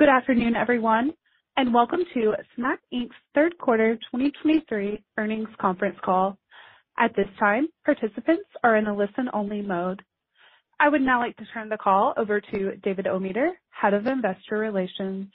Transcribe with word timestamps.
Good 0.00 0.08
afternoon, 0.08 0.56
everyone, 0.56 1.12
and 1.58 1.74
welcome 1.74 2.00
to 2.14 2.32
Snap 2.56 2.78
Inc.'s 2.90 3.14
third 3.34 3.58
quarter 3.58 3.96
2023 3.96 4.98
earnings 5.18 5.50
conference 5.60 5.98
call. 6.02 6.38
At 6.98 7.14
this 7.16 7.26
time, 7.38 7.68
participants 7.84 8.48
are 8.64 8.76
in 8.76 8.86
a 8.86 8.96
listen-only 8.96 9.60
mode. 9.60 10.00
I 10.80 10.88
would 10.88 11.02
now 11.02 11.18
like 11.20 11.36
to 11.36 11.44
turn 11.52 11.68
the 11.68 11.76
call 11.76 12.14
over 12.16 12.40
to 12.40 12.76
David 12.82 13.08
Ometer, 13.08 13.50
Head 13.68 13.92
of 13.92 14.06
Investor 14.06 14.56
Relations. 14.56 15.26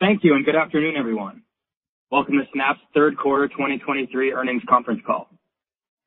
Thank 0.00 0.24
you, 0.24 0.36
and 0.36 0.44
good 0.46 0.56
afternoon, 0.56 0.94
everyone. 0.98 1.42
Welcome 2.10 2.38
to 2.38 2.44
Snap's 2.54 2.80
third 2.94 3.18
quarter 3.18 3.46
2023 3.48 4.32
earnings 4.32 4.62
conference 4.66 5.02
call. 5.06 5.28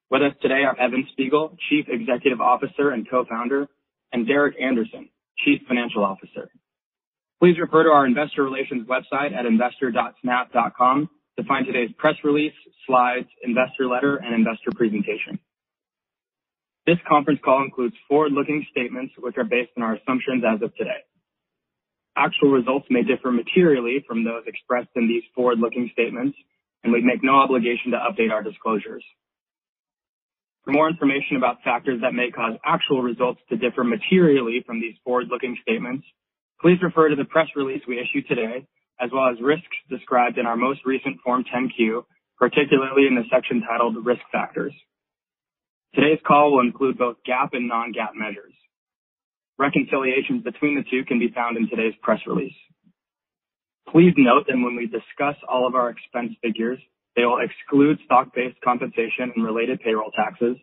With 0.09 0.23
us 0.23 0.33
today 0.41 0.63
are 0.63 0.75
Evan 0.79 1.07
Spiegel, 1.11 1.55
Chief 1.69 1.85
Executive 1.87 2.41
Officer 2.41 2.89
and 2.89 3.07
Co-founder, 3.07 3.67
and 4.13 4.27
Derek 4.27 4.55
Andersen, 4.61 5.09
Chief 5.43 5.61
Financial 5.67 6.03
Officer. 6.03 6.49
Please 7.39 7.57
refer 7.59 7.83
to 7.83 7.89
our 7.89 8.05
investor 8.05 8.43
relations 8.43 8.87
website 8.87 9.33
at 9.33 9.45
investor.snap.com 9.45 11.09
to 11.39 11.43
find 11.45 11.65
today's 11.65 11.89
press 11.97 12.15
release, 12.23 12.53
slides, 12.85 13.27
investor 13.43 13.87
letter, 13.87 14.17
and 14.17 14.35
investor 14.35 14.71
presentation. 14.75 15.39
This 16.85 16.97
conference 17.07 17.39
call 17.43 17.63
includes 17.63 17.95
forward-looking 18.07 18.65
statements 18.71 19.13
which 19.17 19.37
are 19.37 19.43
based 19.43 19.71
on 19.77 19.83
our 19.83 19.95
assumptions 19.95 20.43
as 20.47 20.61
of 20.61 20.75
today. 20.75 21.01
Actual 22.15 22.51
results 22.51 22.87
may 22.89 23.03
differ 23.03 23.31
materially 23.31 24.03
from 24.07 24.23
those 24.23 24.43
expressed 24.45 24.89
in 24.95 25.07
these 25.07 25.23
forward-looking 25.35 25.89
statements, 25.93 26.37
and 26.83 26.91
we 26.91 27.01
make 27.01 27.23
no 27.23 27.35
obligation 27.35 27.91
to 27.91 27.97
update 27.97 28.31
our 28.31 28.43
disclosures. 28.43 29.03
For 30.63 30.71
more 30.71 30.89
information 30.89 31.37
about 31.37 31.63
factors 31.63 32.01
that 32.01 32.13
may 32.13 32.29
cause 32.29 32.53
actual 32.63 33.01
results 33.01 33.41
to 33.49 33.57
differ 33.57 33.83
materially 33.83 34.63
from 34.65 34.79
these 34.79 34.95
forward-looking 35.03 35.57
statements, 35.61 36.05
please 36.61 36.77
refer 36.83 37.09
to 37.09 37.15
the 37.15 37.25
press 37.25 37.47
release 37.55 37.81
we 37.87 37.99
issued 37.99 38.27
today, 38.27 38.67
as 38.99 39.09
well 39.11 39.29
as 39.29 39.41
risks 39.41 39.65
described 39.89 40.37
in 40.37 40.45
our 40.45 40.55
most 40.55 40.81
recent 40.85 41.17
Form 41.25 41.43
10-Q, 41.43 42.05
particularly 42.37 43.07
in 43.07 43.15
the 43.15 43.25
section 43.31 43.61
titled 43.67 44.05
Risk 44.05 44.21
Factors. 44.31 44.73
Today's 45.95 46.19
call 46.25 46.53
will 46.53 46.61
include 46.61 46.97
both 46.97 47.17
GAAP 47.27 47.49
and 47.53 47.67
non-GAAP 47.67 48.13
measures. 48.13 48.53
Reconciliations 49.57 50.43
between 50.43 50.75
the 50.75 50.85
two 50.89 51.03
can 51.05 51.19
be 51.19 51.33
found 51.33 51.57
in 51.57 51.69
today's 51.69 51.93
press 52.01 52.19
release. 52.27 52.55
Please 53.89 54.13
note 54.15 54.45
that 54.47 54.55
when 54.55 54.75
we 54.75 54.85
discuss 54.85 55.35
all 55.49 55.67
of 55.67 55.75
our 55.75 55.89
expense 55.89 56.33
figures, 56.41 56.79
they 57.15 57.25
will 57.25 57.39
exclude 57.39 57.99
stock-based 58.05 58.57
compensation 58.63 59.33
and 59.35 59.45
related 59.45 59.79
payroll 59.81 60.11
taxes, 60.11 60.57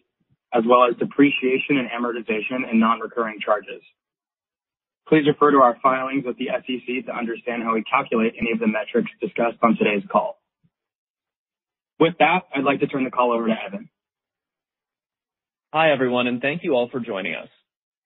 as 0.53 0.65
well 0.67 0.89
as 0.89 0.97
depreciation 0.97 1.77
and 1.77 1.89
amortization 1.91 2.69
and 2.69 2.81
non-recurring 2.81 3.39
charges. 3.45 3.83
Please 5.09 5.27
refer 5.27 5.51
to 5.53 5.59
our 5.59 5.77
filings 5.83 6.25
with 6.25 6.37
the 6.37 6.49
SEC 6.53 7.07
to 7.07 7.13
understand 7.13 7.63
how 7.63 7.75
we 7.75 7.83
calculate 7.83 8.35
any 8.39 8.53
of 8.53 8.61
the 8.61 8.67
metrics 8.67 9.11
discussed 9.21 9.57
on 9.63 9.77
today's 9.77 10.03
call. 10.11 10.39
With 11.99 12.15
that, 12.19 12.45
I'd 12.55 12.65
like 12.65 12.81
to 12.81 12.87
turn 12.87 13.05
the 13.05 13.11
call 13.11 13.33
over 13.33 13.47
to 13.47 13.55
Evan. 13.67 13.89
Hi, 15.73 15.93
everyone, 15.93 16.27
and 16.27 16.41
thank 16.41 16.63
you 16.63 16.73
all 16.73 16.89
for 16.91 17.01
joining 17.01 17.35
us. 17.35 17.49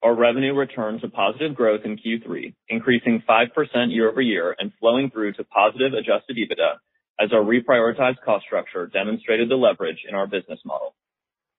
Our 0.01 0.15
revenue 0.15 0.53
returned 0.53 1.01
to 1.01 1.09
positive 1.09 1.55
growth 1.55 1.81
in 1.85 1.97
Q3, 1.97 2.53
increasing 2.67 3.23
5% 3.27 3.47
year-over-year 3.87 4.55
and 4.59 4.73
flowing 4.79 5.11
through 5.11 5.33
to 5.33 5.45
positive 5.45 5.93
Adjusted 5.93 6.35
EBITDA 6.35 6.75
as 7.19 7.31
our 7.31 7.43
reprioritized 7.43 8.21
cost 8.25 8.45
structure 8.45 8.87
demonstrated 8.87 9.49
the 9.49 9.55
leverage 9.55 10.05
in 10.07 10.15
our 10.15 10.27
business 10.27 10.59
model. 10.65 10.95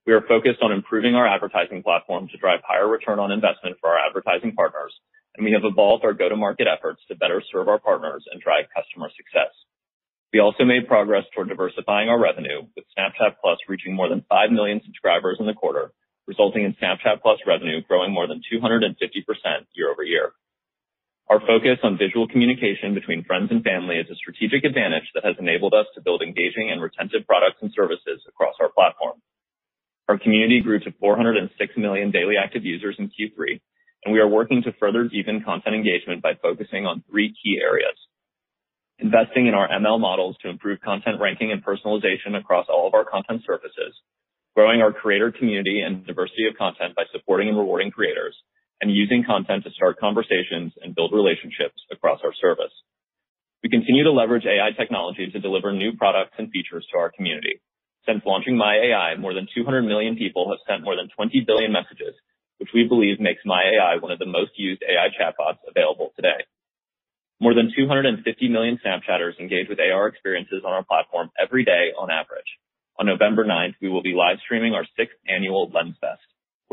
We 0.07 0.13
are 0.13 0.21
focused 0.21 0.61
on 0.61 0.73
improving 0.73 1.15
our 1.15 1.27
advertising 1.27 1.83
platform 1.83 2.29
to 2.29 2.37
drive 2.37 2.61
higher 2.67 2.87
return 2.87 3.19
on 3.19 3.33
investment 3.33 3.77
for 3.81 3.91
our 3.91 4.07
advertising 4.07 4.53
partners, 4.53 4.93
and 5.37 5.45
we 5.45 5.53
have 5.53 5.65
evolved 5.65 6.05
our 6.05 6.13
go-to-market 6.13 6.67
efforts 6.69 7.01
to 7.09 7.17
better 7.17 7.43
serve 7.51 7.69
our 7.69 7.79
partners 7.79 8.25
and 8.31 8.41
drive 8.41 8.67
customer 8.75 9.09
success. 9.17 9.51
We 10.33 10.41
also 10.41 10.65
made 10.65 10.89
progress 10.89 11.25
toward 11.35 11.49
diversifying 11.49 12.09
our 12.09 12.21
revenue, 12.21 12.67
with 12.77 12.85
Snapchat+ 12.99 13.35
reaching 13.69 13.95
more 13.95 14.09
than 14.09 14.27
5 14.29 14.51
million 14.51 14.81
subscribers 14.85 15.39
in 15.41 15.47
the 15.47 15.55
quarter, 15.55 15.93
resulting 16.27 16.65
in 16.65 16.75
Snapchat+ 16.75 17.23
revenue 17.47 17.81
growing 17.87 18.13
more 18.13 18.27
than 18.27 18.43
250% 18.53 18.93
year-over-year. 19.75 20.33
Our 21.31 21.41
focus 21.41 21.81
on 21.83 21.97
visual 21.97 22.29
communication 22.29 22.93
between 22.93 23.25
friends 23.25 23.49
and 23.51 23.65
family 23.65 23.97
is 23.97 24.11
a 24.11 24.15
strategic 24.15 24.65
advantage 24.65 25.09
that 25.15 25.25
has 25.25 25.37
enabled 25.39 25.73
us 25.73 25.87
to 25.95 26.03
build 26.03 26.21
engaging 26.21 26.69
and 26.71 26.83
retentive 26.83 27.27
products 27.27 27.63
and 27.63 27.73
services 27.75 28.21
across 28.29 28.55
our 28.61 28.69
platform. 28.69 29.17
Our 30.09 30.19
community 30.19 30.61
grew 30.61 30.81
to 30.81 30.93
406 31.01 31.49
million 31.79 32.11
daily 32.11 32.37
active 32.37 32.65
users 32.65 32.97
in 32.99 33.09
Q3, 33.09 33.59
and 34.05 34.13
we 34.13 34.21
are 34.21 34.29
working 34.29 34.63
to 34.65 34.73
further 34.79 35.09
deepen 35.09 35.43
content 35.43 35.75
engagement 35.75 36.21
by 36.21 36.35
focusing 36.43 36.85
on 36.85 37.03
three 37.09 37.33
key 37.33 37.59
areas: 37.59 37.97
investing 38.99 39.47
in 39.47 39.55
our 39.55 39.67
ML 39.67 39.99
models 39.99 40.37
to 40.43 40.51
improve 40.51 40.83
content 40.83 41.23
ranking 41.23 41.53
and 41.53 41.65
personalization 41.65 42.37
across 42.37 42.67
all 42.69 42.87
of 42.87 42.93
our 42.93 43.07
content 43.07 43.43
surfaces, 43.47 43.97
growing 44.55 44.83
our 44.83 44.93
creator 44.93 45.33
community 45.33 45.81
and 45.81 46.07
diversity 46.07 46.47
of 46.47 46.59
content 46.59 46.95
by 46.95 47.05
supporting 47.13 47.49
and 47.49 47.57
rewarding 47.57 47.91
creators, 47.91 48.37
and 48.85 48.93
using 48.93 49.25
content 49.25 49.65
to 49.65 49.73
start 49.73 49.97
conversations 49.97 50.77
and 50.85 50.95
build 50.95 51.09
relationships 51.17 51.81
across 51.91 52.21
our 52.21 52.37
service. 52.37 52.73
We 53.63 53.73
continue 53.73 54.05
to 54.05 54.13
leverage 54.13 54.45
AI 54.45 54.77
technology 54.77 55.33
to 55.33 55.41
deliver 55.41 55.73
new 55.73 55.97
products 55.97 56.37
and 56.37 56.53
features 56.53 56.85
to 56.93 56.99
our 56.99 57.09
community. 57.09 57.65
Since 58.05 58.21
launching 58.27 58.59
My 58.61 58.77
AI, 58.77 59.17
more 59.17 59.33
than 59.33 59.49
200 59.57 59.89
million 59.89 60.17
people 60.21 60.53
have 60.53 60.61
sent 60.69 60.85
more 60.85 60.97
than 60.97 61.09
20 61.17 61.49
billion 61.49 61.73
messages, 61.73 62.13
which 62.61 62.77
we 62.77 62.85
believe 62.85 63.25
makes 63.25 63.41
My 63.49 63.65
AI 63.65 63.97
one 64.05 64.13
of 64.13 64.19
the 64.19 64.29
most 64.29 64.53
used 64.61 64.85
AI 64.85 65.09
chatbots 65.17 65.65
available 65.65 66.13
today. 66.15 66.45
More 67.41 67.55
than 67.55 67.73
250 67.75 68.21
million 68.53 68.79
Snapchatters 68.85 69.41
engage 69.41 69.71
with 69.71 69.81
AR 69.81 70.09
experiences 70.09 70.61
on 70.61 70.75
our 70.75 70.85
platform 70.85 71.31
every 71.41 71.65
day 71.65 71.97
on 71.99 72.11
average. 72.11 72.61
On 73.01 73.07
November 73.07 73.47
9th, 73.47 73.81
we 73.81 73.89
will 73.89 74.03
be 74.03 74.13
live 74.13 74.45
streaming 74.45 74.75
our 74.75 74.85
sixth 74.95 75.17
annual 75.27 75.73
Lens. 75.73 75.97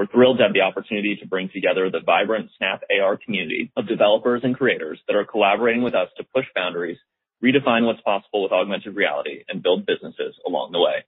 We're 0.01 0.07
thrilled 0.07 0.39
to 0.39 0.49
have 0.49 0.53
the 0.57 0.65
opportunity 0.65 1.15
to 1.21 1.27
bring 1.27 1.49
together 1.53 1.91
the 1.91 2.01
vibrant 2.03 2.49
Snap 2.57 2.81
AR 2.89 3.21
community 3.23 3.71
of 3.77 3.87
developers 3.87 4.41
and 4.43 4.57
creators 4.57 4.99
that 5.05 5.15
are 5.15 5.29
collaborating 5.29 5.83
with 5.83 5.93
us 5.93 6.09
to 6.17 6.23
push 6.33 6.47
boundaries, 6.55 6.97
redefine 7.37 7.85
what's 7.85 8.01
possible 8.01 8.41
with 8.41 8.51
augmented 8.51 8.95
reality, 8.95 9.43
and 9.47 9.61
build 9.61 9.85
businesses 9.85 10.33
along 10.41 10.71
the 10.71 10.81
way. 10.81 11.05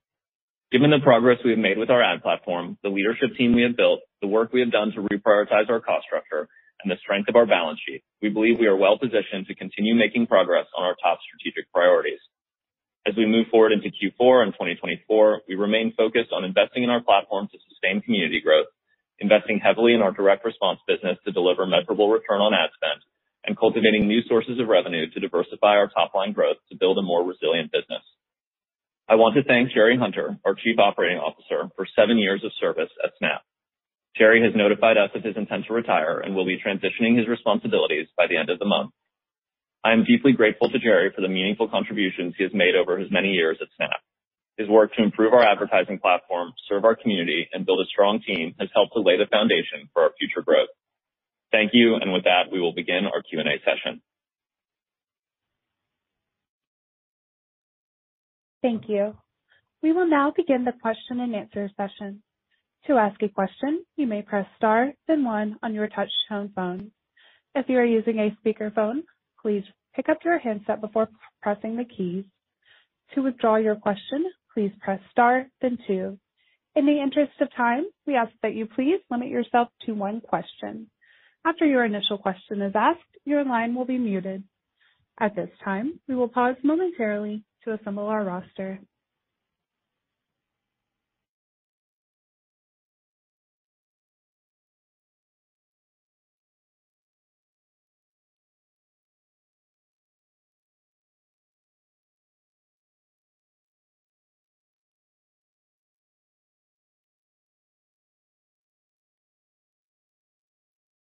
Given 0.72 0.92
the 0.92 1.02
progress 1.02 1.40
we 1.44 1.50
have 1.50 1.60
made 1.60 1.80
with 1.80 1.90
our 1.90 2.04
ad 2.04 2.22
platform, 2.22 2.78
the 2.84 2.94
leadership 2.94 3.34
team 3.36 3.56
we 3.56 3.64
have 3.64 3.76
built, 3.76 4.02
the 4.22 4.28
work 4.28 4.54
we 4.54 4.60
have 4.60 4.72
done 4.72 4.92
to 4.92 5.02
reprioritize 5.02 5.72
our 5.72 5.82
cost 5.82 6.06
structure, 6.06 6.48
and 6.84 6.92
the 6.92 7.02
strength 7.02 7.30
of 7.30 7.36
our 7.36 7.48
balance 7.48 7.80
sheet, 7.84 8.04
we 8.22 8.30
believe 8.30 8.60
we 8.60 8.68
are 8.68 8.78
well 8.78 9.00
positioned 9.00 9.48
to 9.48 9.56
continue 9.56 9.96
making 9.96 10.28
progress 10.28 10.68
on 10.78 10.86
our 10.86 10.96
top 11.02 11.18
strategic 11.26 11.66
priorities. 11.74 12.22
As 13.08 13.16
we 13.18 13.26
move 13.26 13.48
forward 13.50 13.72
into 13.72 13.90
Q4 13.90 14.44
and 14.44 14.54
2024, 14.54 15.42
we 15.50 15.56
remain 15.56 15.94
focused 15.98 16.32
on 16.32 16.46
investing 16.46 16.84
in 16.84 16.92
our 16.92 17.02
platform 17.02 17.50
to 17.52 17.58
sustain 17.68 18.00
community 18.00 18.40
growth, 18.40 18.68
investing 19.20 19.60
heavily 19.64 19.94
in 19.94 20.02
our 20.02 20.12
direct 20.12 20.46
response 20.46 20.80
business 20.88 21.18
to 21.26 21.32
deliver 21.32 21.66
measurable 21.66 22.10
return 22.10 22.42
on 22.42 22.54
ad 22.54 22.70
spend, 22.76 23.02
and 23.46 23.58
cultivating 23.58 24.08
new 24.08 24.22
sources 24.28 24.60
of 24.60 24.68
revenue 24.68 25.10
to 25.12 25.20
diversify 25.20 25.76
our 25.76 25.90
top-line 25.90 26.34
growth 26.34 26.58
to 26.70 26.78
build 26.78 26.98
a 26.98 27.02
more 27.02 27.24
resilient 27.24 27.72
business. 27.72 28.04
I 29.08 29.16
want 29.16 29.36
to 29.36 29.44
thank 29.44 29.72
Jerry 29.72 29.98
Hunter, 29.98 30.40
our 30.46 30.56
Chief 30.56 30.80
Operating 30.80 31.18
Officer, 31.18 31.70
for 31.76 31.86
seven 31.96 32.18
years 32.18 32.44
of 32.44 32.52
service 32.60 32.90
at 33.04 33.12
Snap. 33.20 33.42
Jerry 34.16 34.42
has 34.44 34.56
notified 34.56 34.98
us 34.98 35.10
of 35.16 35.24
his 35.24 35.36
intent 35.36 35.66
to 35.68 35.74
retire 35.74 36.20
and 36.20 36.36
will 36.36 36.46
be 36.46 36.62
transitioning 36.62 37.18
his 37.18 37.28
responsibilities 37.28 38.08
by 38.16 38.28
the 38.28 38.38
end 38.38 38.50
of 38.50 38.60
the 38.60 38.66
month. 38.66 38.92
I 39.84 39.92
am 39.92 40.06
deeply 40.06 40.32
grateful 40.32 40.70
to 40.70 40.80
Jerry 40.80 41.12
for 41.14 41.22
the 41.22 41.28
meaningful 41.28 41.68
contributions 41.68 42.36
he 42.38 42.44
has 42.44 42.54
made 42.54 42.76
over 42.76 42.98
his 42.98 43.12
many 43.12 43.34
years 43.34 43.58
at 43.60 43.68
Snap. 43.76 44.00
His 44.58 44.70
work 44.70 44.94
to 44.96 45.04
improve 45.04 45.34
our 45.34 45.42
advertising 45.42 45.98
platform, 46.00 46.54
serve 46.70 46.86
our 46.86 46.96
community, 46.96 47.50
and 47.52 47.66
build 47.66 47.80
a 47.80 47.86
strong 47.90 48.22
team 48.26 48.54
has 48.60 48.70
helped 48.74 48.94
to 48.94 49.02
lay 49.02 49.18
the 49.18 49.26
foundation 49.32 49.90
for 49.94 50.04
our 50.04 50.12
future 50.20 50.44
growth. 50.46 50.70
Thank 51.52 51.72
you, 51.74 51.96
and 51.96 52.14
with 52.14 52.24
that, 52.26 52.52
we 52.52 52.60
will 52.60 52.74
begin 52.74 53.06
our 53.06 53.22
Q&A 53.24 53.44
session. 53.66 54.02
Thank 58.62 58.88
you. 58.88 59.16
We 59.82 59.92
will 59.92 60.08
now 60.08 60.32
begin 60.36 60.66
the 60.66 60.72
question-and-answer 60.82 61.72
session. 61.76 62.24
To 62.88 62.94
ask 62.98 63.22
a 63.22 63.30
question, 63.30 63.84
you 63.98 64.08
may 64.08 64.22
press 64.22 64.46
star, 64.58 64.94
then 65.08 65.24
one 65.24 65.58
on 65.64 65.74
your 65.74 65.88
touchtone 65.90 66.54
phone. 66.54 66.92
If 67.56 67.68
you 67.70 67.78
are 67.78 67.86
using 67.86 68.20
a 68.20 68.36
speakerphone, 68.42 69.04
please 69.42 69.64
pick 69.96 70.10
up 70.10 70.20
your 70.24 70.38
handset 70.38 70.80
before 70.82 71.10
pressing 71.42 71.76
the 71.76 71.86
keys. 71.86 72.24
To 73.16 73.22
withdraw 73.22 73.58
your 73.58 73.76
question, 73.76 74.26
please 74.54 74.72
press 74.82 75.00
star, 75.12 75.48
then 75.62 75.78
two. 75.88 76.18
In 76.76 76.86
the 76.86 77.02
interest 77.02 77.34
of 77.40 77.54
time, 77.56 77.86
we 78.08 78.16
ask 78.16 78.32
that 78.42 78.56
you 78.56 78.66
please 78.66 79.00
limit 79.12 79.30
yourself 79.30 79.70
to 79.86 79.94
one 79.94 80.22
question. 80.22 80.90
After 81.46 81.66
your 81.66 81.86
initial 81.86 82.18
question 82.18 82.62
is 82.62 82.74
asked, 82.76 83.00
your 83.26 83.44
line 83.44 83.76
will 83.76 83.86
be 83.86 83.98
muted. 83.98 84.44
At 85.20 85.36
this 85.36 85.50
time, 85.64 86.00
we 86.08 86.16
will 86.16 86.30
pause 86.30 86.56
momentarily 86.64 87.44
to 87.64 87.74
assemble 87.74 88.08
our 88.08 88.24
roster. 88.24 88.80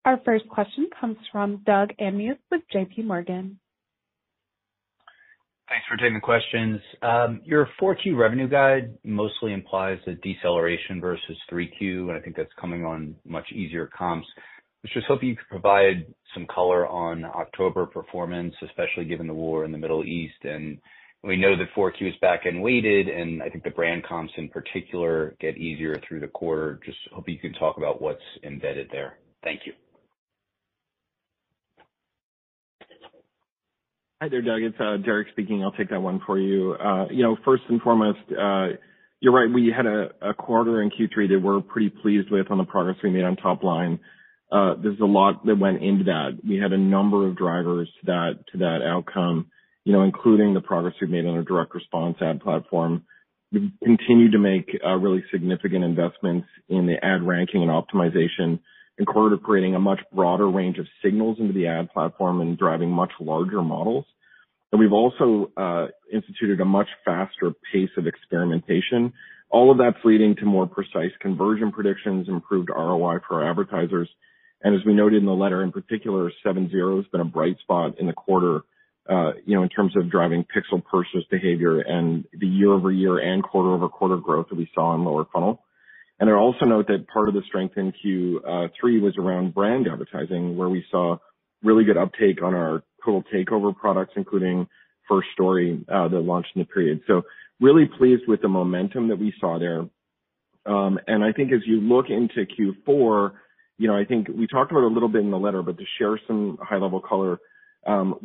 Our 0.08 0.18
first 0.24 0.48
question 0.48 0.88
comes 0.98 1.18
from 1.30 1.60
Doug 1.66 1.90
Anmuth 2.00 2.38
with 2.50 2.62
JPMorgan. 2.74 3.56
Thanks 5.68 5.86
for 5.86 5.98
taking 5.98 6.14
the 6.14 6.20
questions. 6.20 6.80
Um, 7.02 7.42
your 7.44 7.68
4Q 7.78 8.16
revenue 8.16 8.48
guide 8.48 8.96
mostly 9.04 9.52
implies 9.52 9.98
a 10.06 10.12
deceleration 10.12 10.98
versus 10.98 11.36
3Q, 11.52 12.08
and 12.08 12.12
I 12.12 12.20
think 12.20 12.36
that's 12.36 12.48
coming 12.58 12.86
on 12.86 13.16
much 13.26 13.52
easier 13.52 13.86
comps. 13.86 14.26
I 14.36 14.40
was 14.84 14.92
just 14.94 15.06
hoping 15.08 15.28
you 15.28 15.36
could 15.36 15.48
provide 15.50 16.06
some 16.32 16.46
color 16.46 16.88
on 16.88 17.26
October 17.26 17.84
performance, 17.84 18.54
especially 18.62 19.04
given 19.04 19.26
the 19.26 19.34
war 19.34 19.66
in 19.66 19.72
the 19.72 19.76
Middle 19.76 20.04
East. 20.04 20.42
And 20.42 20.78
we 21.22 21.36
know 21.36 21.54
that 21.54 21.68
4Q 21.76 22.08
is 22.08 22.14
back-end 22.22 22.62
weighted, 22.62 23.08
and 23.08 23.42
I 23.42 23.50
think 23.50 23.62
the 23.62 23.70
brand 23.72 24.04
comps 24.08 24.32
in 24.38 24.48
particular 24.48 25.36
get 25.38 25.58
easier 25.58 26.00
through 26.08 26.20
the 26.20 26.28
quarter. 26.28 26.80
Just 26.86 26.96
hoping 27.12 27.34
you 27.34 27.40
can 27.40 27.52
talk 27.52 27.76
about 27.76 28.00
what's 28.00 28.22
embedded 28.42 28.88
there. 28.90 29.18
Thank 29.44 29.66
you. 29.66 29.74
Hi 34.20 34.28
there, 34.28 34.42
Doug. 34.42 34.62
It's 34.62 35.04
Derek 35.04 35.28
speaking. 35.30 35.62
I'll 35.62 35.70
take 35.70 35.90
that 35.90 36.02
one 36.02 36.20
for 36.26 36.40
you. 36.40 36.72
Uh 36.72 37.06
you 37.08 37.22
know, 37.22 37.36
first 37.44 37.62
and 37.68 37.80
foremost, 37.80 38.18
uh 38.36 38.70
you're 39.20 39.32
right. 39.32 39.52
We 39.52 39.72
had 39.74 39.86
a 39.86 40.34
quarter 40.34 40.82
in 40.82 40.90
Q3 40.90 41.28
that 41.28 41.40
we're 41.40 41.60
pretty 41.60 41.88
pleased 41.88 42.28
with 42.30 42.50
on 42.50 42.58
the 42.58 42.64
progress 42.64 42.96
we 43.02 43.10
made 43.10 43.22
on 43.22 43.36
top 43.36 43.62
line. 43.62 44.00
Uh 44.50 44.74
there's 44.82 44.98
a 44.98 45.04
lot 45.04 45.46
that 45.46 45.56
went 45.56 45.84
into 45.84 46.02
that. 46.04 46.40
We 46.44 46.56
had 46.56 46.72
a 46.72 46.78
number 46.78 47.28
of 47.28 47.36
drivers 47.36 47.88
to 48.00 48.06
that 48.06 48.32
to 48.50 48.58
that 48.58 48.80
outcome, 48.84 49.52
you 49.84 49.92
know, 49.92 50.02
including 50.02 50.52
the 50.52 50.62
progress 50.62 50.94
we've 51.00 51.10
made 51.10 51.24
on 51.24 51.36
our 51.36 51.44
direct 51.44 51.72
response 51.76 52.16
ad 52.20 52.40
platform. 52.40 53.04
We've 53.52 53.70
continued 53.84 54.32
to 54.32 54.38
make 54.38 54.68
really 54.84 55.22
significant 55.30 55.84
investments 55.84 56.48
in 56.68 56.86
the 56.86 56.96
ad 57.04 57.22
ranking 57.22 57.62
and 57.62 57.70
optimization, 57.70 58.58
incorporating 58.98 59.74
a 59.74 59.80
much 59.80 60.00
broader 60.12 60.48
range 60.48 60.78
of 60.78 60.86
signals 61.02 61.38
into 61.38 61.52
the 61.52 61.66
ad 61.66 61.90
platform 61.92 62.40
and 62.40 62.58
driving 62.58 62.90
much 62.90 63.12
larger 63.20 63.62
models. 63.62 64.04
And 64.72 64.80
we've 64.80 64.92
also 64.92 65.50
uh, 65.56 65.86
instituted 66.12 66.60
a 66.60 66.64
much 66.64 66.88
faster 67.04 67.52
pace 67.72 67.90
of 67.96 68.06
experimentation. 68.06 69.12
All 69.50 69.70
of 69.70 69.78
that's 69.78 70.04
leading 70.04 70.36
to 70.36 70.44
more 70.44 70.66
precise 70.66 71.12
conversion 71.20 71.72
predictions, 71.72 72.28
improved 72.28 72.68
ROI 72.68 73.20
for 73.26 73.42
our 73.42 73.50
advertisers. 73.50 74.08
And 74.62 74.74
as 74.74 74.84
we 74.84 74.92
noted 74.92 75.20
in 75.20 75.26
the 75.26 75.32
letter, 75.32 75.62
in 75.62 75.72
particular, 75.72 76.30
7/0 76.44 76.96
has 76.96 77.06
been 77.06 77.20
a 77.20 77.24
bright 77.24 77.58
spot 77.60 77.98
in 77.98 78.06
the 78.06 78.12
quarter, 78.12 78.62
uh, 79.08 79.32
you 79.46 79.54
know, 79.56 79.62
in 79.62 79.68
terms 79.68 79.96
of 79.96 80.10
driving 80.10 80.44
pixel 80.44 80.84
purchase 80.84 81.24
behavior 81.30 81.80
and 81.80 82.26
the 82.32 82.46
year-over-year 82.46 83.18
and 83.18 83.42
quarter-over-quarter 83.42 84.18
growth 84.18 84.48
that 84.50 84.56
we 84.56 84.68
saw 84.74 84.94
in 84.94 85.04
lower 85.04 85.24
funnel. 85.32 85.62
I 86.20 86.32
also 86.32 86.64
note 86.64 86.88
that 86.88 87.06
part 87.08 87.28
of 87.28 87.34
the 87.34 87.42
strength 87.46 87.76
in 87.76 87.92
Q3 87.92 89.00
was 89.00 89.16
around 89.18 89.54
brand 89.54 89.86
advertising, 89.90 90.56
where 90.56 90.68
we 90.68 90.84
saw 90.90 91.18
really 91.62 91.84
good 91.84 91.96
uptake 91.96 92.42
on 92.42 92.54
our 92.54 92.82
Total 93.04 93.22
Takeover 93.32 93.74
products, 93.76 94.12
including 94.16 94.66
First 95.08 95.28
Story, 95.32 95.84
that 95.88 96.10
launched 96.12 96.50
in 96.54 96.62
the 96.62 96.66
period. 96.66 97.00
So 97.06 97.22
really 97.60 97.86
pleased 97.86 98.22
with 98.28 98.42
the 98.42 98.48
momentum 98.48 99.08
that 99.08 99.18
we 99.18 99.32
saw 99.40 99.58
there. 99.58 99.88
And 100.66 101.24
I 101.24 101.32
think 101.32 101.52
as 101.52 101.60
you 101.66 101.80
look 101.80 102.06
into 102.10 102.46
Q4, 102.46 103.32
you 103.78 103.86
know, 103.86 103.96
I 103.96 104.04
think 104.04 104.28
we 104.28 104.46
talked 104.46 104.70
about 104.70 104.82
it 104.82 104.90
a 104.90 104.94
little 104.94 105.08
bit 105.08 105.22
in 105.22 105.30
the 105.30 105.38
letter, 105.38 105.62
but 105.62 105.78
to 105.78 105.84
share 105.98 106.20
some 106.26 106.58
high-level 106.60 107.00
color, 107.00 107.38
um, 107.86 108.16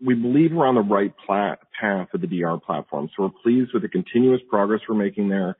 we 0.00 0.14
believe 0.14 0.52
we're 0.52 0.66
on 0.66 0.76
the 0.76 0.80
right 0.82 1.12
path 1.26 2.08
of 2.14 2.20
the 2.20 2.28
DR 2.28 2.58
platform. 2.64 3.10
So 3.16 3.24
we're 3.24 3.42
pleased 3.42 3.72
with 3.74 3.82
the 3.82 3.88
continuous 3.88 4.40
progress 4.48 4.80
we're 4.88 4.94
making 4.94 5.28
there, 5.28 5.56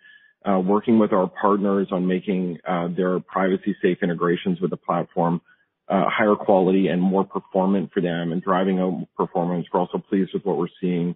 working 0.46 0.98
with 0.98 1.12
our 1.12 1.28
partners 1.28 1.88
on 1.90 2.06
making 2.06 2.58
uh 2.66 2.88
their 2.88 3.20
privacy-safe 3.20 3.98
integrations 4.02 4.60
with 4.60 4.70
the 4.70 4.76
platform 4.76 5.40
uh 5.88 6.04
higher 6.08 6.36
quality 6.36 6.88
and 6.88 7.00
more 7.00 7.24
performant 7.24 7.90
for 7.92 8.00
them 8.00 8.32
and 8.32 8.42
driving 8.42 8.78
out 8.78 9.06
performance. 9.16 9.66
We're 9.72 9.80
also 9.80 9.98
pleased 9.98 10.30
with 10.34 10.44
what 10.44 10.56
we're 10.56 10.68
seeing 10.80 11.14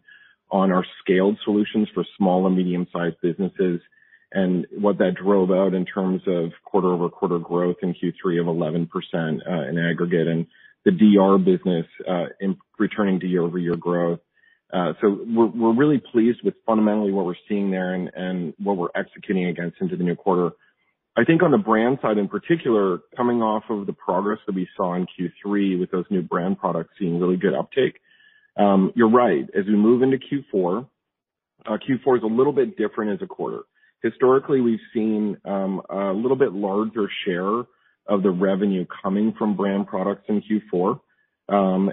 on 0.51 0.71
our 0.71 0.85
scaled 1.01 1.39
solutions 1.45 1.89
for 1.95 2.05
small 2.17 2.47
and 2.47 2.57
medium-sized 2.57 3.17
businesses 3.23 3.81
and 4.33 4.67
what 4.73 4.99
that 4.99 5.15
drove 5.15 5.51
out 5.51 5.75
in 5.75 5.85
terms 5.85 6.21
of 6.27 6.51
quarter-over-quarter 6.65 7.39
growth 7.39 7.77
in 7.83 7.95
Q3 7.95 8.41
of 8.41 8.47
11% 8.47 9.69
in 9.69 9.79
aggregate, 9.79 10.27
and 10.27 10.47
the 10.85 10.91
DR 10.91 11.39
business 11.39 11.87
uh 12.09 12.27
in 12.41 12.57
returning 12.79 13.21
to 13.21 13.27
year-over-year 13.27 13.77
growth. 13.77 14.21
So 15.01 15.19
we're 15.27 15.47
we're 15.47 15.75
really 15.75 16.03
pleased 16.13 16.41
with 16.43 16.55
fundamentally 16.67 17.13
what 17.13 17.27
we're 17.27 17.35
seeing 17.49 17.71
there 17.71 17.95
and 17.95 18.55
what 18.59 18.77
we're 18.77 18.89
executing 18.97 19.47
against 19.47 19.81
into 19.81 19.97
the 19.97 20.03
new 20.03 20.17
quarter. 20.17 20.51
I 21.17 21.23
think 21.23 21.45
on 21.45 21.53
the 21.53 21.59
brand 21.59 21.99
side, 22.03 22.19
in 22.19 22.27
particular, 22.27 22.99
coming 23.17 23.41
off 23.41 23.63
of 23.71 23.87
the 23.87 23.93
progress 23.93 24.41
that 24.47 24.55
we 24.55 24.69
saw 24.77 24.95
in 24.95 25.07
Q3 25.07 25.79
with 25.79 25.93
those 25.93 26.07
new 26.11 26.23
brand 26.23 26.59
products 26.59 26.91
seeing 26.99 27.21
really 27.21 27.37
good 27.37 27.55
uptake, 27.55 28.01
um 28.57 28.93
you're 28.97 29.11
right. 29.11 29.45
As 29.57 29.65
we 29.67 29.77
move 29.77 30.03
into 30.03 30.19
Q4 30.19 30.87
is 32.17 32.23
a 32.23 32.27
little 32.27 32.53
bit 32.53 32.77
different 32.77 33.13
as 33.13 33.23
a 33.23 33.29
quarter. 33.29 33.61
Historically, 34.03 34.61
we've 34.61 34.87
seen 34.93 35.37
um 35.45 35.83
a 35.89 36.13
little 36.13 36.37
bit 36.37 36.53
larger 36.53 37.09
share 37.25 37.65
of 38.07 38.23
the 38.25 38.31
revenue 38.31 38.85
coming 39.03 39.33
from 39.39 39.57
brand 39.57 39.87
products 39.87 40.25
in 40.29 40.43
Q4. 40.43 41.01
Um, 41.49 41.91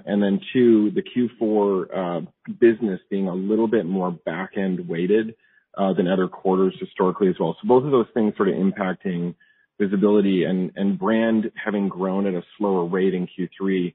two, 0.54 0.92
the 0.92 1.02
Q4 1.02 1.86
uh, 1.96 2.54
business 2.60 3.00
being 3.10 3.28
a 3.28 3.34
little 3.34 3.68
bit 3.68 3.86
more 3.86 4.12
back-end 4.12 4.88
weighted 4.88 5.36
uh 5.78 5.94
than 5.94 6.06
other 6.06 6.28
quarters 6.28 6.76
historically 6.80 7.30
as 7.30 7.36
well. 7.40 7.56
So 7.62 7.68
both 7.68 7.86
of 7.86 7.92
those 7.92 8.08
things 8.14 8.34
sort 8.36 8.50
of 8.50 8.56
impacting 8.56 9.36
visibility 9.80 10.44
and 10.44 11.00
brand 11.00 11.52
having 11.56 11.90
grown 11.90 12.28
at 12.28 12.34
a 12.34 12.44
slower 12.58 12.86
rate 12.86 13.14
in 13.14 13.28
Q3, 13.28 13.94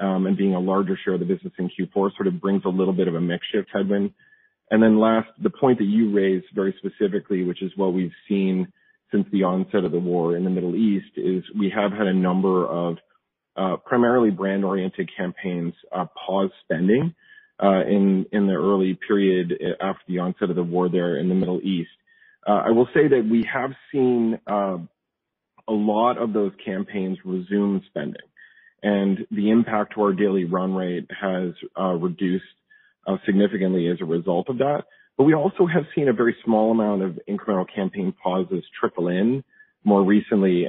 um, 0.00 0.26
and 0.26 0.36
being 0.36 0.54
a 0.54 0.60
larger 0.60 0.98
share 1.04 1.14
of 1.14 1.20
the 1.20 1.26
business 1.26 1.52
in 1.58 1.68
Q4 1.68 2.16
sort 2.16 2.26
of 2.26 2.40
brings 2.40 2.62
a 2.64 2.68
little 2.68 2.94
bit 2.94 3.06
of 3.06 3.14
a 3.14 3.20
mix 3.20 3.46
shift 3.52 3.68
headwind. 3.72 4.12
And 4.70 4.82
then 4.82 4.98
last, 4.98 5.28
the 5.42 5.50
point 5.50 5.78
that 5.78 5.84
you 5.84 6.12
raised 6.12 6.46
very 6.54 6.74
specifically, 6.78 7.44
which 7.44 7.62
is 7.62 7.72
what 7.76 7.92
we've 7.92 8.12
seen 8.28 8.72
since 9.12 9.26
the 9.32 9.42
onset 9.42 9.84
of 9.84 9.92
the 9.92 9.98
war 9.98 10.36
in 10.36 10.44
the 10.44 10.50
Middle 10.50 10.76
East, 10.76 11.10
is 11.16 11.42
we 11.58 11.70
have 11.74 11.92
had 11.92 12.06
a 12.06 12.14
number 12.14 12.66
of 12.66 12.96
Uh, 13.60 13.76
primarily 13.76 14.30
brand-oriented 14.30 15.10
campaigns 15.14 15.74
uh, 15.92 16.06
pause 16.26 16.50
spending 16.64 17.14
uh 17.62 17.82
in 17.82 18.24
in 18.32 18.46
the 18.46 18.54
early 18.54 18.98
period 19.06 19.52
uh, 19.52 19.84
after 19.84 20.02
the 20.08 20.18
onset 20.18 20.48
of 20.48 20.56
the 20.56 20.62
war 20.62 20.88
there 20.88 21.18
in 21.18 21.28
the 21.28 21.34
Middle 21.34 21.60
East. 21.60 21.90
I 22.46 22.70
will 22.70 22.88
say 22.94 23.06
that 23.06 23.28
we 23.30 23.46
have 23.52 23.72
seen 23.92 24.38
a 24.48 24.78
lot 25.68 26.16
of 26.16 26.32
those 26.32 26.52
campaigns 26.64 27.18
resume 27.22 27.82
spending, 27.88 28.28
and 28.82 29.26
the 29.30 29.50
impact 29.50 29.92
to 29.94 30.02
our 30.04 30.14
daily 30.14 30.46
run 30.46 30.74
rate 30.74 31.06
has 31.20 31.52
reduced 32.00 32.44
significantly 33.26 33.88
as 33.88 33.98
a 34.00 34.06
result 34.06 34.48
of 34.48 34.56
that. 34.58 34.84
But 35.18 35.24
we 35.24 35.34
also 35.34 35.66
have 35.66 35.84
seen 35.94 36.08
a 36.08 36.14
very 36.14 36.34
small 36.46 36.70
amount 36.70 37.02
of 37.02 37.20
incremental 37.28 37.66
campaign 37.72 38.14
pauses 38.22 38.64
trickle 38.80 39.08
in 39.08 39.44
more 39.84 40.02
recently. 40.02 40.64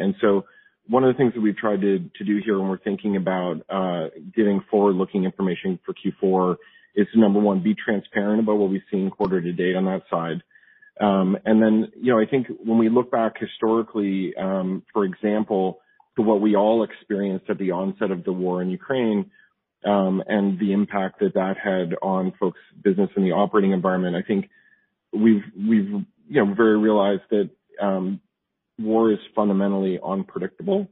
One 0.92 1.06
of 1.06 1.14
the 1.14 1.18
things 1.18 1.34
that 1.36 1.42
we've 1.42 1.56
tried 1.56 1.80
to 1.80 2.00
do 2.00 2.42
here 2.44 2.60
when 2.60 2.68
we're 2.68 2.78
thinking 2.78 3.16
about 3.16 3.62
uh, 3.70 4.10
giving 4.36 4.62
forward-looking 4.70 5.24
information 5.24 5.80
for 5.86 5.94
Q4 5.94 6.58
is 6.96 7.08
to, 7.14 7.20
number 7.20 7.40
one, 7.40 7.64
be 7.64 7.74
transparent 7.74 8.42
about 8.42 8.58
what 8.58 8.70
we've 8.70 8.82
seen 8.92 9.10
quarter 9.10 9.40
to 9.42 9.54
date 9.54 9.78
on 9.78 9.86
that 9.86 10.02
side. 10.10 10.44
Um 11.00 11.38
and 11.46 11.64
then, 11.64 11.92
you 11.96 12.12
know, 12.12 12.20
I 12.20 12.26
think 12.26 12.48
when 12.64 12.78
we 12.78 12.90
look 12.90 13.10
back 13.10 13.40
historically, 13.40 14.36
um, 14.36 14.84
for 14.92 15.06
example, 15.06 15.80
to 16.18 16.22
what 16.22 16.42
we 16.42 16.58
all 16.58 16.84
experienced 16.84 17.50
at 17.50 17.58
the 17.58 17.72
onset 17.72 18.12
of 18.12 18.26
the 18.26 18.34
war 18.34 18.62
in 18.62 18.70
Ukraine, 18.70 19.32
um, 19.86 20.22
and 20.28 20.60
the 20.60 20.74
impact 20.74 21.22
that 21.22 21.34
that 21.36 21.56
had 21.58 21.96
on 22.04 22.34
folks' 22.40 22.60
business 22.84 23.10
and 23.16 23.26
the 23.26 23.32
operating 23.32 23.72
environment, 23.72 24.16
I 24.16 24.22
think 24.22 24.50
we've 25.14 25.44
we've 25.58 25.92
you 26.28 26.46
know 26.46 26.54
very 26.54 26.78
realized 26.78 27.24
that 27.32 27.50
um, 27.82 28.20
war 28.82 29.12
is 29.12 29.20
fundamentally 29.36 30.00
unpredictable. 30.04 30.88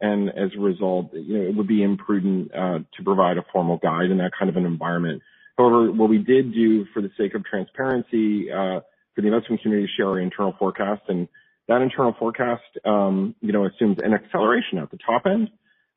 And 0.00 0.30
as 0.30 0.50
a 0.56 0.60
result, 0.60 1.10
you 1.12 1.38
know, 1.38 1.48
it 1.48 1.54
would 1.54 1.68
be 1.68 1.82
imprudent 1.82 2.52
uh, 2.52 2.78
to 2.96 3.04
provide 3.04 3.38
a 3.38 3.44
formal 3.52 3.78
guide 3.78 4.10
in 4.10 4.18
that 4.18 4.32
kind 4.36 4.48
of 4.48 4.56
an 4.56 4.66
environment. 4.66 5.22
However, 5.56 5.92
what 5.92 6.08
we 6.08 6.18
did 6.18 6.52
do 6.52 6.86
for 6.92 7.02
the 7.02 7.10
sake 7.16 7.34
of 7.34 7.44
transparency 7.44 8.50
uh, 8.50 8.80
for 9.14 9.20
the 9.20 9.28
investment 9.28 9.62
community 9.62 9.86
to 9.86 9.92
share 9.96 10.08
our 10.08 10.18
internal 10.18 10.54
forecast, 10.58 11.02
and 11.08 11.28
that 11.68 11.82
internal 11.82 12.14
forecast 12.18 12.62
um, 12.84 13.34
you 13.40 13.52
know 13.52 13.66
assumes 13.66 13.98
an 14.02 14.14
acceleration 14.14 14.78
at 14.78 14.90
the 14.90 14.98
top 14.98 15.22
end. 15.26 15.50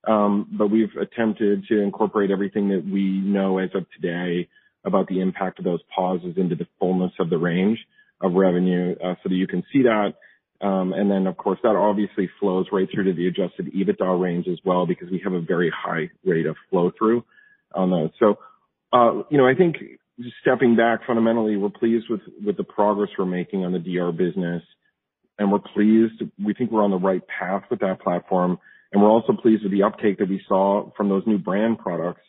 Um, 0.07 0.47
but 0.51 0.67
we've 0.67 0.95
attempted 1.01 1.65
to 1.69 1.81
incorporate 1.81 2.29
everything 2.29 2.69
that 2.69 2.85
we 2.85 3.21
know 3.21 3.57
as 3.57 3.71
of 3.73 3.85
today 3.99 4.47
about 4.85 5.07
the 5.07 5.19
impact 5.19 5.57
of 5.57 5.65
those 5.65 5.79
pauses 5.95 6.35
into 6.37 6.55
the 6.55 6.67
fullness 6.79 7.11
of 7.19 7.31
the 7.31 7.39
range 7.39 7.79
of 8.21 8.33
revenue, 8.33 8.95
uh, 9.03 9.15
so 9.23 9.29
that 9.29 9.35
you 9.35 9.47
can 9.47 9.63
see 9.73 9.83
that. 9.83 10.13
Of 10.61 11.37
course, 11.37 11.59
that 11.63 11.75
obviously 11.75 12.29
flows 12.39 12.67
right 12.71 12.87
through 12.93 13.05
to 13.05 13.13
the 13.13 13.27
adjusted 13.27 13.71
EBITDA 13.73 14.19
range 14.19 14.47
as 14.47 14.57
well 14.63 14.85
because 14.85 15.09
we 15.09 15.21
have 15.23 15.33
a 15.33 15.41
very 15.41 15.71
high 15.75 16.09
rate 16.23 16.45
of 16.45 16.55
flow 16.69 16.91
through 16.97 17.23
on 17.73 17.91
those. 17.91 18.09
So 18.19 18.37
uh 18.93 19.23
you 19.29 19.37
know, 19.37 19.47
I 19.47 19.55
think 19.55 19.75
just 20.19 20.35
stepping 20.41 20.75
back, 20.75 21.01
fundamentally, 21.05 21.57
we're 21.57 21.69
pleased 21.69 22.05
with 22.09 22.55
the 22.57 22.63
progress 22.63 23.09
we're 23.17 23.25
making 23.25 23.65
on 23.65 23.73
the 23.73 23.79
DR 23.79 24.11
business, 24.11 24.63
and 25.37 25.51
we're 25.51 25.59
pleased. 25.59 26.21
We 26.43 26.53
think 26.53 26.71
we're 26.71 26.83
on 26.83 26.91
the 26.91 26.97
right 26.97 27.21
path 27.27 27.63
with 27.69 27.81
that 27.81 27.99
platform. 28.01 28.57
And 28.91 29.01
we're 29.01 29.09
also 29.09 29.33
pleased 29.33 29.63
with 29.63 29.73
the 29.73 29.83
uptake 29.83 30.19
that 30.19 30.29
we 30.29 30.41
saw 30.47 30.89
from 30.95 31.09
those 31.09 31.23
new 31.25 31.37
brand 31.37 31.79
products 31.79 32.21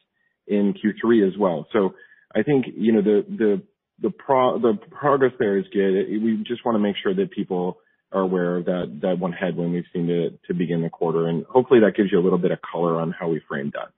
in 0.49 0.75
Q3 0.75 1.27
as 1.29 1.39
well. 1.39 1.67
So 1.73 1.95
I 2.35 2.43
think, 2.43 2.67
you 2.77 2.93
know, 2.93 3.03
the 3.03 3.25
the 3.29 3.63
the 4.03 4.11
pro 4.11 4.59
the 4.59 4.75
progress 4.91 5.33
there 5.39 5.59
is 5.59 5.65
good. 5.73 5.95
We 6.23 6.43
just 6.47 6.65
wanna 6.65 6.81
make 6.81 6.97
sure 7.01 7.15
that 7.15 7.31
people 7.31 7.79
are 8.13 8.21
aware 8.21 8.57
of 8.57 8.65
that 8.67 9.17
one 9.19 9.33
headwind 9.33 9.73
we've 9.73 9.85
seen 9.93 10.07
to 10.47 10.55
begin 10.55 10.83
the 10.83 10.91
quarter. 10.91 11.27
And 11.29 11.45
hopefully 11.47 11.81
that 11.81 11.97
gives 11.97 12.11
you 12.13 12.19
a 12.19 12.25
little 12.25 12.39
bit 12.39 12.51
of 12.51 12.59
color 12.63 13.01
on 13.01 13.13
how 13.13 13.29
we 13.29 13.41
framed 13.49 13.73
that. 13.75 13.89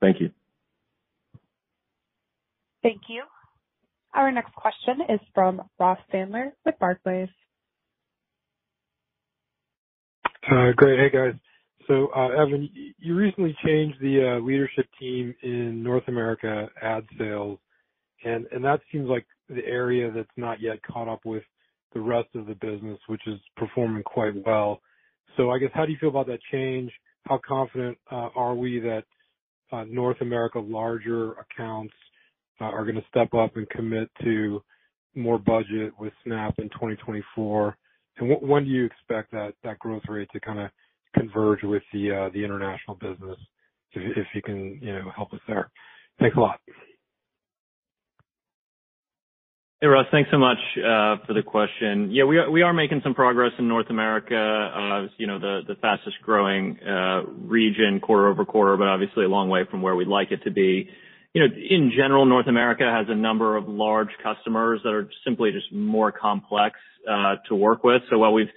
Thank 0.00 0.20
you. 0.20 0.30
Thank 2.82 3.02
you. 3.08 3.24
Our 4.14 4.30
next 4.32 4.54
question 4.54 5.00
is 5.08 5.20
from 5.34 5.62
Ross 5.78 5.98
Sandler 6.12 6.52
with 6.64 6.78
Barclays. 6.78 7.28
Great. 10.76 10.98
Hey, 10.98 11.10
guys. 11.12 11.34
So 11.86 12.08
uh 12.14 12.28
Evan, 12.28 12.68
you 12.98 13.14
recently 13.14 13.56
changed 13.64 13.98
the 14.00 14.40
leadership 14.42 14.86
team 15.00 15.34
in 15.42 15.82
North 15.82 16.04
America 16.06 16.68
ad 16.82 17.04
sales, 17.18 17.58
and 18.24 18.46
that 18.62 18.80
seems 18.92 19.08
like 19.08 19.26
the 19.48 19.64
area 19.66 20.10
that's 20.10 20.28
not 20.36 20.60
yet 20.60 20.82
caught 20.82 21.08
up 21.08 21.20
with 21.24 21.42
the 21.94 22.00
rest 22.00 22.28
of 22.34 22.46
the 22.46 22.54
business, 22.54 22.98
which 23.08 23.22
is 23.26 23.38
performing 23.56 24.02
quite 24.02 24.34
well. 24.46 24.80
So 25.36 25.50
I 25.50 25.58
guess, 25.58 25.70
how 25.74 25.86
do 25.86 25.92
you 25.92 25.98
feel 25.98 26.10
about 26.10 26.26
that 26.26 26.40
change? 26.52 26.90
How 27.24 27.40
confident 27.46 27.98
uh, 28.10 28.28
are 28.34 28.54
we 28.54 28.80
that 28.80 29.04
uh, 29.72 29.84
North 29.88 30.20
America 30.20 30.58
larger 30.58 31.32
accounts 31.34 31.94
uh, 32.60 32.64
are 32.64 32.84
gonna 32.84 33.04
step 33.10 33.34
up 33.34 33.56
and 33.56 33.68
commit 33.70 34.10
to 34.22 34.62
more 35.14 35.38
budget 35.38 35.92
with 35.98 36.12
Snap 36.24 36.54
in 36.58 36.68
2024? 36.70 37.76
When 38.20 38.64
do 38.64 38.70
you 38.70 38.84
expect 38.84 39.30
that 39.32 39.54
that 39.62 39.78
growth 39.78 40.02
rate 40.08 40.28
to 40.32 40.40
kinda 40.40 40.70
converge 41.14 41.62
with 41.62 41.82
the 41.92 42.30
the 42.34 42.44
international 42.44 42.96
business? 42.96 43.38
If 43.92 44.26
you 44.34 44.42
can, 44.42 44.78
you 44.82 44.92
know, 44.92 45.10
help 45.14 45.32
us 45.32 45.40
there. 45.46 45.70
Thanks 46.18 46.36
a 46.36 46.40
lot. 46.40 46.60
Hey, 49.80 49.86
Russ. 49.86 50.06
Thanks 50.10 50.28
so 50.32 50.38
much 50.38 50.58
uh, 50.78 51.24
for 51.24 51.34
the 51.34 51.42
question. 51.46 52.10
Yeah, 52.10 52.24
we 52.24 52.36
we 52.50 52.62
are 52.62 52.72
making 52.72 53.00
some 53.04 53.14
progress 53.14 53.52
in 53.60 53.68
North 53.68 53.90
America. 53.90 54.34
Uh, 54.34 55.06
you 55.18 55.28
know, 55.28 55.38
the 55.38 55.60
the 55.68 55.76
fastest 55.76 56.16
growing 56.20 56.76
uh, 56.80 57.22
region 57.46 58.00
quarter-over-quarter, 58.00 58.76
but 58.76 58.88
obviously 58.88 59.24
a 59.24 59.28
long 59.28 59.48
way 59.48 59.60
from 59.70 59.80
where 59.80 59.94
we'd 59.94 60.08
like 60.08 60.32
it 60.32 60.42
to 60.42 60.50
be. 60.50 60.90
You 61.32 61.46
know, 61.46 61.54
in 61.54 61.92
general, 61.96 62.26
North 62.26 62.48
America 62.48 62.90
has 62.92 63.06
a 63.08 63.14
number 63.14 63.56
of 63.56 63.68
large 63.68 64.08
customers 64.20 64.80
that 64.82 64.92
are 64.92 65.08
simply 65.24 65.52
just 65.52 65.72
more 65.72 66.10
complex 66.10 66.76
to 67.48 67.54
work 67.54 67.84
with. 67.84 68.02
So 68.10 68.18
while 68.18 68.32
we've, 68.32 68.50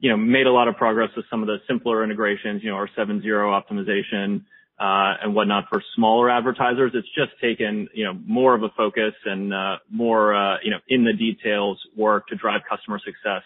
you 0.00 0.10
know, 0.10 0.16
made 0.16 0.48
a 0.48 0.52
lot 0.52 0.66
of 0.66 0.74
progress 0.74 1.10
with 1.14 1.24
some 1.30 1.40
of 1.40 1.46
the 1.46 1.58
simpler 1.68 2.02
integrations, 2.02 2.64
you 2.64 2.70
know, 2.70 2.76
our 2.76 2.88
7/0 2.98 3.22
optimization 3.22 4.42
and 4.78 5.34
whatnot 5.34 5.64
for 5.68 5.82
smaller 5.94 6.30
advertisers, 6.30 6.92
it's 6.94 7.08
just 7.14 7.30
taken, 7.40 7.88
you 7.94 8.04
know, 8.04 8.14
more 8.26 8.54
of 8.54 8.62
a 8.62 8.68
focus 8.76 9.14
and 9.24 9.52
uh 9.54 9.76
more, 9.90 10.34
uh 10.34 10.56
you 10.62 10.70
know, 10.70 10.78
in 10.88 11.04
the 11.04 11.12
details 11.12 11.80
work 11.96 12.26
to 12.28 12.36
drive 12.36 12.62
customer 12.68 12.98
success 12.98 13.42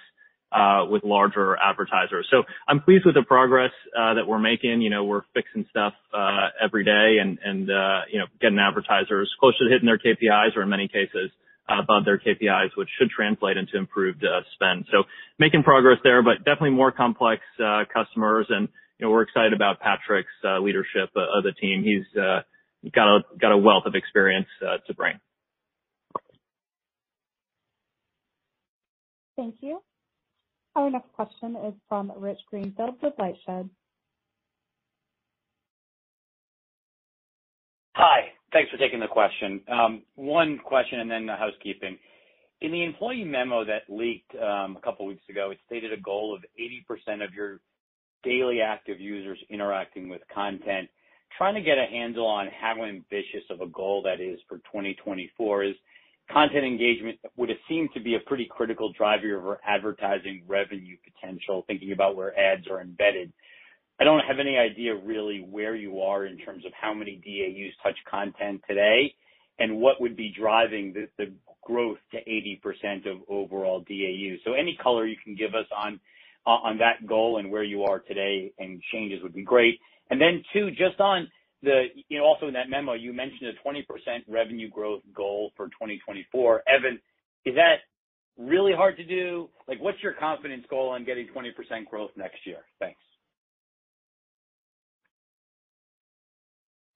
uh 0.52 0.86
with 0.88 1.04
larger 1.04 1.56
advertisers. 1.62 2.26
So 2.30 2.44
I'm 2.66 2.80
pleased 2.80 3.04
with 3.04 3.14
the 3.14 3.22
progress 3.22 3.72
uh 3.96 4.14
that 4.14 4.26
we're 4.26 4.38
making. 4.38 4.80
You 4.80 4.90
know, 4.90 5.04
we're 5.04 5.22
fixing 5.34 5.66
stuff 5.70 5.92
uh 6.14 6.48
every 6.62 6.84
day 6.84 7.18
and, 7.20 7.38
and 7.44 7.70
uh 7.70 8.00
you 8.10 8.18
know, 8.18 8.26
getting 8.40 8.58
advertisers 8.58 9.30
closer 9.38 9.58
to 9.58 9.70
hitting 9.70 9.86
their 9.86 9.98
KPIs 9.98 10.56
or 10.56 10.62
in 10.62 10.68
many 10.70 10.88
cases, 10.88 11.30
above 11.68 12.06
their 12.06 12.18
KPIs, 12.18 12.70
which 12.76 12.88
should 12.98 13.10
translate 13.10 13.58
into 13.58 13.76
improved 13.76 14.24
spend. 14.54 14.86
So 14.90 15.02
making 15.38 15.62
progress 15.62 15.98
there, 16.02 16.22
but 16.22 16.38
definitely 16.38 16.70
more 16.70 16.90
complex 16.90 17.42
uh 17.62 17.84
customers. 17.92 18.46
You 18.98 19.06
know, 19.06 19.12
we're 19.12 19.22
excited 19.22 19.52
about 19.52 19.80
Patrick's 19.80 20.28
uh, 20.44 20.58
leadership 20.58 21.10
uh, 21.16 21.20
of 21.20 21.44
the 21.44 21.52
team. 21.52 21.84
He's 21.84 22.20
uh, 22.20 22.40
got 22.92 23.16
a 23.16 23.20
got 23.40 23.52
a 23.52 23.58
wealth 23.58 23.84
of 23.86 23.94
experience 23.94 24.48
to 24.60 24.94
bring. 24.94 25.14
Thank 29.36 29.56
you. 29.60 29.80
Our 30.74 30.90
next 30.90 31.12
question 31.12 31.56
is 31.66 31.74
from 31.88 32.12
Rich 32.16 32.38
Greenfield 32.50 32.96
with 33.02 33.14
LightShed. 33.18 33.70
Hi. 37.94 38.32
Thanks 38.52 38.70
for 38.70 38.78
taking 38.78 39.00
the 39.00 39.06
question. 39.06 39.60
Um, 39.68 40.02
one 40.14 40.58
question 40.64 41.00
and 41.00 41.10
then 41.10 41.26
the 41.26 41.36
housekeeping. 41.36 41.98
In 42.60 42.72
the 42.72 42.82
employee 42.82 43.24
memo 43.24 43.64
that 43.64 43.82
leaked, 43.88 44.34
um, 44.34 44.76
a 44.76 44.80
couple 44.82 45.06
weeks 45.06 45.28
ago, 45.28 45.50
it 45.50 45.58
stated 45.66 45.92
a 45.92 46.00
goal 46.00 46.34
of 46.34 46.44
80% 46.58 47.24
of 47.24 47.34
your 47.34 47.60
daily 48.22 48.60
active 48.60 49.00
users 49.00 49.38
interacting 49.50 50.08
with 50.08 50.22
content. 50.34 50.88
Trying 51.36 51.54
to 51.54 51.60
get 51.60 51.78
a 51.78 51.86
handle 51.86 52.26
on 52.26 52.48
how 52.60 52.84
ambitious 52.84 53.44
of 53.50 53.60
a 53.60 53.66
goal 53.66 54.02
that 54.02 54.20
is 54.20 54.38
for 54.48 54.58
2024. 54.58 55.64
As 55.64 55.74
content 56.32 56.64
engagement 56.64 57.18
would 57.36 57.48
have 57.48 57.58
seemed 57.68 57.90
to 57.94 58.00
be 58.00 58.14
a 58.14 58.20
pretty 58.20 58.48
critical 58.50 58.92
driver 58.92 59.36
of 59.36 59.46
our 59.46 59.60
advertising 59.66 60.42
revenue 60.46 60.96
potential, 61.04 61.64
thinking 61.66 61.92
about 61.92 62.16
where 62.16 62.38
ads 62.38 62.66
are 62.68 62.80
embedded. 62.80 63.32
I 64.00 64.04
don't 64.04 64.20
have 64.20 64.38
any 64.38 64.56
idea 64.56 64.94
really 64.94 65.40
where 65.48 65.74
you 65.74 66.00
are 66.00 66.26
in 66.26 66.38
terms 66.38 66.64
of 66.64 66.72
how 66.80 66.94
many 66.94 67.16
DAUs 67.16 67.74
touch 67.82 67.98
content 68.08 68.62
today, 68.68 69.14
and 69.58 69.78
what 69.78 70.00
would 70.00 70.16
be 70.16 70.32
driving 70.38 70.94
the 71.18 71.32
growth 71.62 71.98
to 72.12 72.18
80% 72.18 73.10
of 73.10 73.18
overall 73.28 73.80
DAU. 73.80 74.36
So 74.44 74.52
any 74.54 74.78
color 74.82 75.06
you 75.06 75.16
can 75.22 75.34
give 75.34 75.54
us 75.54 75.66
on 75.76 76.00
that 76.78 77.06
goal 77.06 77.38
and 77.38 77.50
where 77.50 77.62
you 77.64 77.84
are 77.84 77.98
today 78.00 78.52
and 78.58 78.80
changes 78.92 79.22
would 79.22 79.34
be 79.34 79.42
great. 79.42 79.78
Then 80.10 80.42
Two, 80.52 80.70
just 80.70 81.00
on 81.00 81.28
the, 81.62 81.86
you 82.08 82.18
know, 82.18 82.24
also 82.24 82.46
in 82.46 82.54
that 82.54 82.70
memo, 82.70 82.94
you 82.94 83.12
mentioned 83.12 83.50
a 83.50 83.68
20% 83.68 83.82
revenue 84.28 84.70
growth 84.70 85.02
goal 85.14 85.52
for 85.56 85.66
2024. 85.66 86.62
Evan, 86.68 87.00
is 87.44 87.54
that 87.54 87.76
really 88.38 88.72
hard 88.72 88.96
to 88.96 89.04
do? 89.04 89.48
Like, 89.66 89.80
what's 89.80 90.02
your 90.02 90.12
confidence 90.12 90.64
goal 90.70 90.90
on 90.90 91.04
getting 91.04 91.26
20% 91.26 91.86
growth 91.90 92.10
next 92.16 92.38
year? 92.46 92.58
Thanks. 92.78 93.00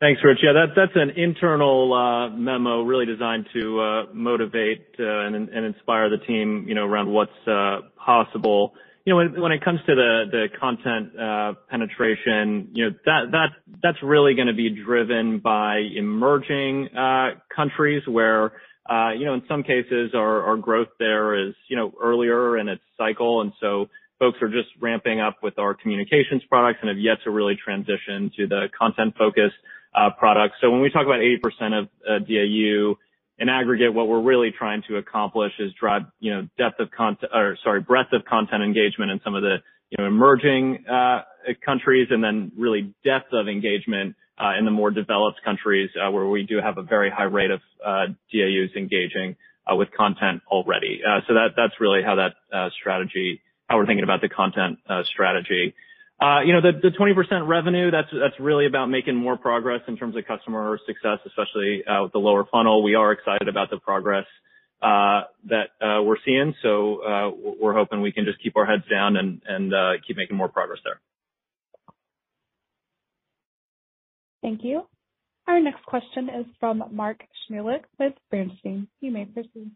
Thanks, 0.02 0.21
Rich. 0.25 0.38
Yeah, 0.42 0.66
that's 0.75 0.90
an 0.97 1.11
internal 1.11 1.94
uh, 1.94 2.37
memo 2.37 2.82
really 2.82 3.06
designed 3.06 3.47
to 3.54 3.80
uh, 3.80 4.02
motivate 4.12 4.85
uh, 4.99 5.04
and 5.04 5.49
inspire 5.49 6.11
the 6.11 6.18
team, 6.26 6.64
you 6.66 6.75
know, 6.75 6.85
around 6.85 7.09
what's 7.09 7.30
possible. 8.04 8.75
You 8.75 8.91
know, 9.06 9.40
when 9.42 9.52
it 9.52 9.64
comes 9.64 9.80
to 9.87 9.94
the 9.94 10.25
the 10.30 10.47
content 10.59 11.18
uh, 11.18 11.54
penetration, 11.68 12.68
you 12.73 12.85
know, 12.85 12.97
that 13.04 13.32
that 13.32 13.49
that's 13.82 13.99
really 14.02 14.35
gonna 14.35 14.54
be 14.54 14.71
driven 14.71 15.40
by 15.40 15.78
emerging 15.78 16.88
uh, 16.97 17.30
countries 17.54 18.02
where, 18.06 18.52
uh, 18.88 19.11
you 19.11 19.25
know, 19.25 19.35
in 19.35 19.42
some 19.49 19.62
cases 19.62 20.12
our 20.14 20.44
our 20.44 20.56
growth 20.56 20.88
there 20.99 21.35
is, 21.49 21.54
you 21.68 21.76
know, 21.76 21.92
earlier 22.00 22.59
in 22.59 22.68
its 22.68 22.82
cycle. 22.97 23.40
And 23.40 23.52
so 23.61 23.88
folks 24.18 24.38
are 24.40 24.49
just 24.49 24.68
ramping 24.80 25.21
up 25.21 25.38
with 25.42 25.59
our 25.59 25.75
communications 25.75 26.42
products 26.49 26.78
and 26.82 26.88
have 26.88 26.99
yet 26.99 27.18
to 27.25 27.30
really 27.30 27.56
transition 27.56 28.30
to 28.37 28.47
the 28.47 28.68
content-focused 28.78 29.56
products. 30.16 30.54
So 30.61 30.71
when 30.71 30.80
we 30.80 30.90
talk 30.90 31.06
about 31.06 31.21
80% 31.21 31.88
of 32.06 32.26
DAU 32.26 32.97
in 33.42 33.49
aggregate, 33.49 33.92
what 33.92 34.06
we're 34.06 34.22
really 34.22 34.52
trying 34.56 34.82
to 34.88 34.96
accomplish 34.96 35.52
is 35.58 35.72
drive, 35.78 36.02
you 36.20 36.32
know, 36.32 36.49
depth 36.56 36.78
of 36.78 36.92
content 36.92 37.32
or 37.34 37.58
sorry, 37.64 37.80
breadth 37.80 38.12
of 38.12 38.25
content 38.25 38.62
engagement 38.62 39.11
in 39.11 39.20
some 39.25 39.34
of 39.34 39.42
the, 39.42 39.56
you 39.90 39.96
know, 39.99 40.06
emerging 40.06 40.84
uh, 40.88 41.22
countries, 41.64 42.06
and 42.11 42.22
then 42.22 42.52
really 42.56 42.94
depth 43.04 43.32
of 43.32 43.49
engagement 43.49 44.14
uh 44.38 44.56
in 44.58 44.64
the 44.64 44.70
more 44.70 44.90
developed 44.90 45.40
countries, 45.44 45.90
where 46.14 46.26
we 46.26 46.44
do 46.44 46.58
have 46.62 46.78
a 46.78 46.82
very 46.82 47.11
high 47.11 47.30
rate 47.38 47.50
of 47.50 47.61
uh 47.84 48.06
DAUs 48.32 48.70
engaging 48.76 49.37
uh 49.70 49.75
with 49.75 49.88
content 49.90 50.40
already. 50.46 51.02
Uh 51.06 51.20
so 51.26 51.34
that 51.34 51.49
that's 51.56 51.75
really 51.80 52.02
how 52.02 52.14
that 52.14 52.32
strategy, 52.80 53.42
how 53.68 53.76
we're 53.76 53.87
thinking 53.87 54.04
about 54.04 54.20
the 54.20 54.28
content 54.28 54.78
strategy. 55.04 55.75
Uh, 56.23 56.41
you 56.43 56.52
know, 56.52 56.61
the 56.61 56.91
20% 56.91 57.49
revenue, 57.49 57.91
that's 57.91 58.07
that's 58.12 58.38
really 58.38 58.67
about 58.67 58.87
making 58.87 59.17
more 59.17 59.37
progress 59.37 59.81
in 59.88 59.97
terms 59.97 60.17
of 60.17 60.25
customer 60.25 60.79
success, 60.87 61.19
especially 61.26 61.83
uh, 61.85 62.05
with 62.05 62.12
the 62.12 62.19
lower 62.19 62.47
funnel. 62.52 62.85
We 62.85 62.95
are 62.95 63.11
excited 63.11 63.49
about 63.49 63.71
the 63.71 63.79
progress 63.79 64.26
uh, 64.81 65.23
that 65.47 65.71
we're 65.81 66.19
seeing. 66.25 66.55
So 66.62 67.35
we're 67.61 67.75
hoping 67.75 68.02
we 68.02 68.12
can 68.12 68.25
just 68.25 68.41
keep 68.41 68.57
our 68.57 68.64
heads 68.67 68.85
down 68.88 69.17
and 69.17 69.75
uh 69.75 69.93
keep 70.07 70.17
making 70.17 70.37
more 70.37 70.49
progress 70.49 70.79
there. 70.85 71.00
Thank 74.43 74.62
you. 74.62 74.87
Our 75.49 75.61
next 75.61 75.85
question 75.87 76.29
is 76.29 76.47
from 76.61 76.85
Mark 76.93 77.25
Shmulik 77.50 77.83
with 77.99 78.12
Bernstein. 78.31 78.87
You 79.00 79.11
may 79.11 79.25
proceed. 79.25 79.73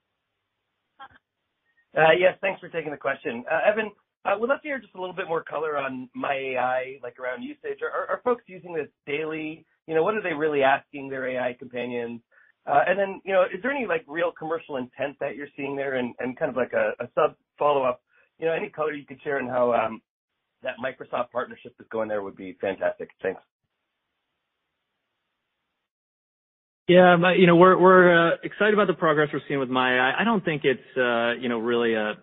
Yes, 1.94 2.36
thanks 2.40 2.60
for 2.60 2.68
taking 2.68 2.92
the 2.92 2.98
question. 2.98 3.44
Evan, 3.66 3.90
would 4.34 4.48
love 4.48 4.62
to 4.62 4.68
hear 4.68 4.78
just 4.78 4.94
a 4.94 5.00
little 5.00 5.14
bit 5.14 5.28
more 5.28 5.42
color 5.44 5.76
on 5.76 6.08
My 6.14 6.34
AI, 6.34 6.98
like 7.02 7.18
around 7.18 7.42
usage. 7.42 7.80
Are 7.82 8.20
folks 8.24 8.44
using 8.46 8.72
this 8.74 8.88
daily? 9.06 9.64
You 9.86 9.94
know, 9.94 10.02
what 10.02 10.14
are 10.14 10.22
they 10.22 10.32
really 10.32 10.62
asking 10.62 11.08
their 11.08 11.28
AI 11.28 11.54
companions? 11.58 12.20
Uh 12.66 12.80
and 12.86 12.98
then, 12.98 13.20
you 13.24 13.32
know, 13.32 13.42
is 13.44 13.62
there 13.62 13.70
any, 13.70 13.86
like, 13.86 14.04
real 14.08 14.32
commercial 14.32 14.76
intent 14.76 15.16
that 15.20 15.36
you're 15.36 15.48
seeing 15.56 15.76
there? 15.76 15.94
And 15.96 16.14
and 16.18 16.38
kind 16.38 16.50
of 16.50 16.56
like 16.56 16.72
a 16.72 17.08
sub 17.14 17.36
follow-up, 17.58 18.00
you 18.38 18.46
know, 18.46 18.52
any 18.52 18.70
color 18.70 18.92
you 18.92 19.06
could 19.06 19.20
share 19.22 19.38
on 19.38 19.48
how 19.48 19.72
um 19.74 20.02
that 20.62 20.76
Microsoft 20.84 21.30
partnership 21.30 21.74
is 21.80 21.86
going 21.90 22.08
there 22.08 22.22
would 22.22 22.36
be 22.36 22.56
fantastic. 22.60 23.10
Thanks. 23.22 23.42
Yeah. 26.88 27.16
You 27.36 27.48
know, 27.48 27.56
we're 27.56 27.76
we're 27.76 28.34
uh 28.34 28.36
excited 28.44 28.72
about 28.72 28.86
the 28.86 28.94
progress 28.94 29.28
we're 29.32 29.40
seeing 29.48 29.58
with 29.58 29.68
My 29.68 29.96
AI. 29.96 30.20
I 30.20 30.24
don't 30.24 30.44
think 30.44 30.62
it's, 30.64 30.96
uh, 30.96 31.32
you 31.32 31.48
know, 31.48 31.58
really 31.58 31.94
a 31.94 32.14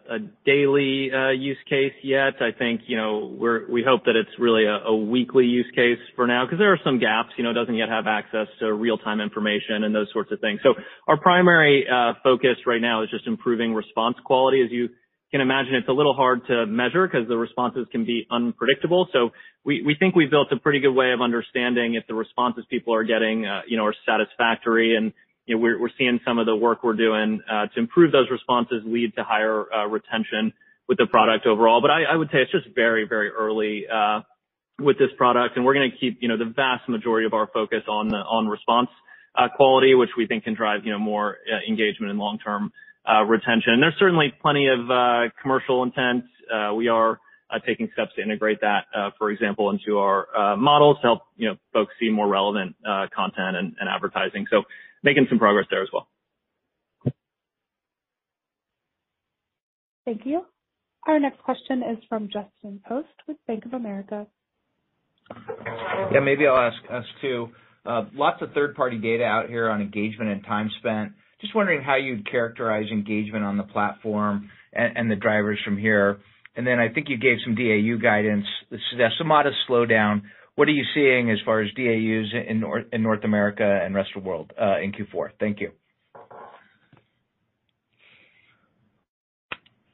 daily 0.46 1.12
use 1.38 1.58
case 1.70 1.92
yet. 2.02 2.36
I 2.40 2.52
think, 2.58 2.82
you 2.88 2.96
know, 2.96 3.36
we 3.38 3.66
we 3.70 3.84
hope 3.86 4.06
that 4.06 4.16
it's 4.16 4.30
really 4.40 4.64
a 4.66 4.96
weekly 4.96 5.46
use 5.46 5.70
case 5.76 6.00
for 6.16 6.28
now, 6.28 6.48
'cause 6.48 6.60
there 6.60 6.72
are 6.72 6.80
some 6.82 6.98
gaps. 6.98 7.32
You 7.36 7.44
know, 7.44 7.50
it 7.50 7.56
doesn't 7.56 7.76
yet 7.76 7.90
have 7.90 8.08
access 8.08 8.48
to 8.60 8.72
real-time 8.74 9.20
information 9.20 9.84
and 9.84 9.94
those 9.94 10.10
sorts 10.14 10.32
of 10.32 10.40
things. 10.40 10.62
So 10.64 10.76
our 11.10 11.18
primary 11.18 11.86
focus 12.24 12.56
right 12.66 12.82
now 12.82 13.02
is 13.02 13.10
just 13.10 13.28
improving 13.28 13.74
response 13.74 14.18
quality. 14.24 14.62
As 14.62 14.72
you 14.72 14.88
can 15.34 15.42
imagine, 15.42 15.74
it's 15.74 15.90
a 15.90 15.92
little 15.92 16.14
hard 16.14 16.46
to 16.46 16.68
measure 16.68 17.08
because 17.08 17.28
the 17.28 17.36
responses 17.36 17.88
can 17.92 18.06
be 18.06 18.28
unpredictable. 18.30 19.08
So 19.12 19.32
we 19.66 19.82
we 19.82 19.96
think 19.98 20.16
we've 20.16 20.30
built 20.30 20.50
a 20.52 20.58
pretty 20.58 20.80
good 20.80 20.94
way 20.94 21.12
of 21.12 21.22
understanding 21.22 21.96
if 21.96 22.06
the 22.06 22.14
responses 22.14 22.66
people 22.70 22.94
are 22.94 23.04
getting, 23.04 23.44
uh, 23.44 23.62
you 23.68 23.76
know, 23.76 23.86
are 23.86 23.96
satisfactory. 24.06 24.96
And, 24.96 25.12
you 25.48 25.56
know, 25.56 25.62
we're 25.62 25.90
seeing 25.98 26.20
some 26.24 26.38
of 26.38 26.46
the 26.46 26.56
work 26.56 26.84
we're 26.84 26.94
doing 26.94 27.42
uh, 27.52 27.66
to 27.74 27.80
improve 27.80 28.12
those 28.12 28.30
responses 28.30 28.84
lead 28.86 29.16
to 29.16 29.24
higher 29.24 29.66
uh, 29.74 29.88
retention 29.88 30.54
with 30.88 31.00
the 31.00 31.08
product 31.08 31.48
overall. 31.48 31.82
But 31.82 31.90
I 31.90 32.16
would 32.16 32.30
say 32.32 32.44
it's 32.44 32.52
just 32.52 32.68
very, 32.76 33.08
very 33.08 33.30
early 33.32 33.88
with 34.80 35.00
this 35.00 35.10
product, 35.18 35.56
and 35.56 35.66
we're 35.66 35.74
gonna 35.74 35.98
keep, 36.00 36.20
you 36.22 36.28
know, 36.28 36.38
the 36.38 36.54
vast 36.56 36.88
majority 36.88 37.26
of 37.26 37.34
our 37.34 37.48
focus 37.52 37.82
on 37.90 38.08
the 38.10 38.18
on 38.18 38.48
response 38.48 38.90
quality, 39.56 39.96
which 39.96 40.12
we 40.16 40.28
think 40.28 40.44
can 40.44 40.54
drive, 40.54 40.86
you 40.86 40.92
know, 40.92 41.00
more 41.00 41.38
engagement 41.68 42.12
and 42.12 42.20
long-term 42.20 42.72
retention. 43.28 43.74
and 43.74 43.84
There's 43.84 43.96
certainly 44.00 44.34
plenty 44.42 44.68
of 44.68 44.90
uh 44.90 45.30
commercial 45.42 45.84
intent. 45.84 46.26
Uh 46.54 46.74
we 46.74 46.88
are 46.88 47.20
taking 47.68 47.88
steps 47.94 48.12
to 48.16 48.22
integrate 48.24 48.62
that, 48.62 48.86
uh 48.96 49.12
for 49.18 49.30
example, 49.32 49.70
into 49.70 50.00
our 50.00 50.28
uh 50.36 50.56
models 50.58 50.98
to 51.02 51.08
help, 51.08 51.22
you 51.38 51.50
know, 51.50 51.56
folks 51.72 51.94
see 52.00 52.10
more 52.10 52.28
relevant 52.28 52.76
uh 52.88 53.08
content 53.16 53.56
and 53.58 53.76
advertising. 53.90 54.46
So 54.50 54.64
making 55.04 55.28
some 55.30 55.40
progress 55.40 55.68
there 55.70 55.84
as 55.84 55.90
well. 55.94 56.08
Thank 60.06 60.26
you. 60.26 60.46
Our 61.08 61.20
next 61.20 61.42
question 61.44 61.82
is 61.84 61.98
from 62.10 62.28
Justin 62.28 62.82
Post 62.88 63.08
with 63.28 63.38
Bank 63.48 63.66
of 63.66 63.74
America. 63.74 64.28
Yeah, 66.12 66.20
maybe 66.22 66.46
I'll 66.48 66.58
ask 66.90 67.08
two. 67.22 67.50
Lots 67.86 68.42
of 68.42 68.52
third-party 68.54 68.98
data 69.00 69.24
out 69.24 69.50
here 69.50 69.70
on 69.70 69.82
engagement 69.82 70.30
and 70.32 70.44
time 70.46 70.70
spent. 70.80 71.14
Just 71.44 71.54
wondering 71.56 71.84
how 71.84 71.98
you'd 71.98 72.26
characterize 72.32 72.86
engagement 72.90 73.44
on 73.44 73.58
the 73.58 73.64
platform 73.64 74.50
and 74.72 75.12
the 75.12 75.18
drivers 75.18 75.60
from 75.66 75.78
here. 75.78 76.20
And 76.56 76.66
then 76.66 76.80
I 76.80 76.88
think 76.88 77.10
you 77.10 77.18
gave 77.18 77.36
some 77.44 77.54
DAU 77.54 77.98
guidance. 78.02 78.46
There's 78.70 79.14
some 79.18 79.28
modest 79.28 79.58
slowdown. 79.70 80.22
What 80.56 80.70
are 80.70 80.72
you 80.72 80.86
seeing 80.94 81.30
as 81.32 81.40
far 81.44 81.60
as 81.60 81.70
DAUs 81.76 82.32
in 82.48 82.62
North 83.04 83.26
America 83.26 83.82
and 83.84 83.94
rest 83.94 84.12
of 84.16 84.24
the 84.24 84.30
world 84.30 84.54
uh, 84.60 84.80
in 84.80 84.94
Q4? 84.94 85.32
Thank 85.38 85.60
you. 85.60 85.72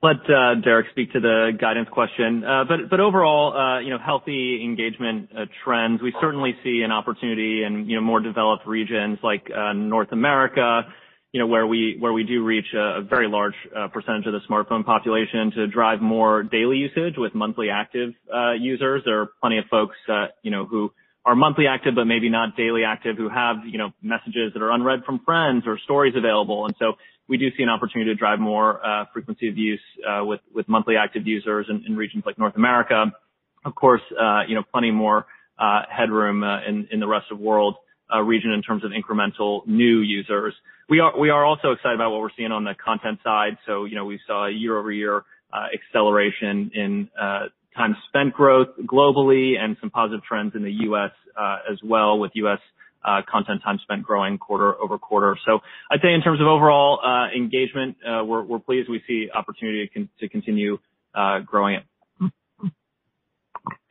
Let 0.03 0.17
uh, 0.29 0.61
Derek 0.63 0.85
speak 0.91 1.13
to 1.13 1.19
the 1.19 1.51
guidance 1.59 1.89
question. 1.91 2.43
Uh 2.45 2.63
but 2.89 2.99
overall, 2.99 3.57
uh, 3.57 3.79
you 3.79 3.89
know, 3.89 3.97
healthy 3.97 4.63
engagement 4.63 5.29
trends. 5.65 5.99
We 5.99 6.13
certainly 6.21 6.53
see 6.63 6.83
an 6.85 6.91
opportunity 6.91 7.63
in, 7.63 7.89
you 7.89 7.95
know, 7.95 8.01
more 8.01 8.19
developed 8.19 8.67
regions 8.67 9.17
like 9.23 9.49
North 9.75 10.11
America, 10.11 10.83
you 11.31 11.39
know, 11.39 11.45
where 11.45 11.67
we 11.67 11.95
where 11.99 12.11
we 12.11 12.23
do 12.23 12.43
reach 12.43 12.73
a 12.73 13.01
very 13.01 13.27
large 13.27 13.53
uh, 13.75 13.87
percentage 13.89 14.25
of 14.25 14.33
the 14.33 14.39
smartphone 14.49 14.83
population 14.83 15.51
to 15.51 15.67
drive 15.67 16.01
more 16.01 16.41
daily 16.41 16.77
usage 16.77 17.15
with 17.17 17.35
monthly 17.35 17.69
active 17.69 18.13
uh, 18.33 18.53
users. 18.53 19.03
There 19.05 19.21
are 19.21 19.29
plenty 19.39 19.59
of 19.59 19.65
folks, 19.69 19.95
you 20.41 20.49
know, 20.49 20.65
who 20.65 20.91
are 21.25 21.35
monthly 21.35 21.67
active 21.67 21.93
but 21.93 22.05
maybe 22.05 22.29
not 22.29 22.57
daily 22.57 22.83
active, 22.83 23.15
who 23.15 23.29
have, 23.29 23.57
you 23.65 23.77
know, 23.77 23.91
messages 24.01 24.53
that 24.53 24.63
are 24.63 24.71
unread 24.71 25.03
from 25.05 25.19
friends 25.19 25.65
or 25.67 25.77
stories 25.77 26.15
available. 26.15 26.65
And 26.65 26.73
so 26.79 26.93
we 27.27 27.37
do 27.37 27.49
see 27.55 27.61
an 27.61 27.69
opportunity 27.69 28.09
to 28.09 28.15
drive 28.15 28.39
more 28.39 28.83
uh, 28.83 29.05
frequency 29.13 29.49
of 29.49 29.57
use 29.57 29.81
uh 30.07 30.25
with 30.25 30.39
with 30.53 30.67
monthly 30.67 30.95
active 30.95 31.27
users 31.27 31.67
in 31.69 31.95
regions 31.95 32.23
like 32.25 32.39
North 32.39 32.55
America. 32.55 33.05
Of 33.65 33.75
course, 33.75 34.01
you 34.47 34.55
know, 34.55 34.63
plenty 34.71 34.89
more 34.89 35.27
headroom 35.91 36.43
uh 36.43 36.61
in 36.63 36.99
the 36.99 37.07
rest 37.07 37.27
of 37.29 37.37
the 37.37 37.43
world 37.43 37.75
Uh, 38.12 38.22
region 38.22 38.50
in 38.50 38.63
terms 38.63 38.84
of 38.84 38.89
incremental 38.89 39.62
new 39.67 40.00
users. 40.00 40.56
We 40.89 41.00
are 41.00 41.15
we 41.19 41.30
are 41.30 41.45
also 41.45 41.74
excited 41.74 41.93
about 41.93 42.10
what 42.10 42.22
we're 42.22 42.34
seeing 42.36 42.52
on 42.52 42.63
the 42.63 42.74
content 42.74 43.19
side. 43.24 43.60
So 43.67 43.86
you 43.86 43.93
know, 43.95 44.06
we 44.06 44.19
saw 44.26 44.48
a 44.48 44.52
year-over-year 44.52 45.24
uh, 45.54 45.67
acceleration 45.72 46.72
in 46.74 47.10
uh, 47.22 47.50
time 47.78 47.95
spent 48.08 48.34
growth 48.34 48.69
globally 48.84 49.60
and 49.60 49.78
some 49.80 49.91
positive 49.91 50.24
trends 50.24 50.56
in 50.56 50.63
the 50.63 50.72
U.S. 50.86 51.12
as 51.69 51.78
well, 51.84 52.17
with 52.17 52.32
U.S. 52.34 52.58
content 53.32 53.62
time 53.63 53.78
spent 53.84 54.02
growing 54.02 54.39
quarter-over-quarter. 54.39 55.38
So 55.45 55.60
I'd 55.91 56.02
say 56.02 56.12
in 56.12 56.24
terms 56.24 56.41
of 56.41 56.48
overall 56.48 57.02
engagement, 57.36 57.98
we're 58.26 58.58
pleased 58.58 58.89
we 58.89 59.04
see 59.08 59.28
opportunity 59.32 59.91
to 60.19 60.30
continue 60.30 60.80
growing 61.45 61.76
it. 61.76 61.84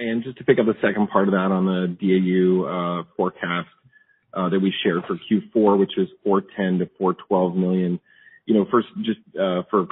And 0.00 0.24
just 0.24 0.38
to 0.38 0.44
pick 0.44 0.58
up 0.58 0.66
the 0.66 0.74
second 0.82 1.08
part 1.08 1.28
of 1.28 1.34
that 1.34 1.52
on 1.52 1.66
the 1.66 1.86
DAU 2.00 3.04
forecast 3.16 3.68
that 4.34 4.60
we 4.60 4.72
shared 4.82 5.02
for 5.06 5.16
Q4, 5.16 5.78
which 5.78 5.96
is 5.96 6.08
410 6.24 6.78
million-412 6.78 7.56
million. 7.56 8.00
You 8.46 8.54
know, 8.54 8.66
first, 8.70 8.88
just 9.02 9.20
uh 9.38 9.62
for 9.70 9.86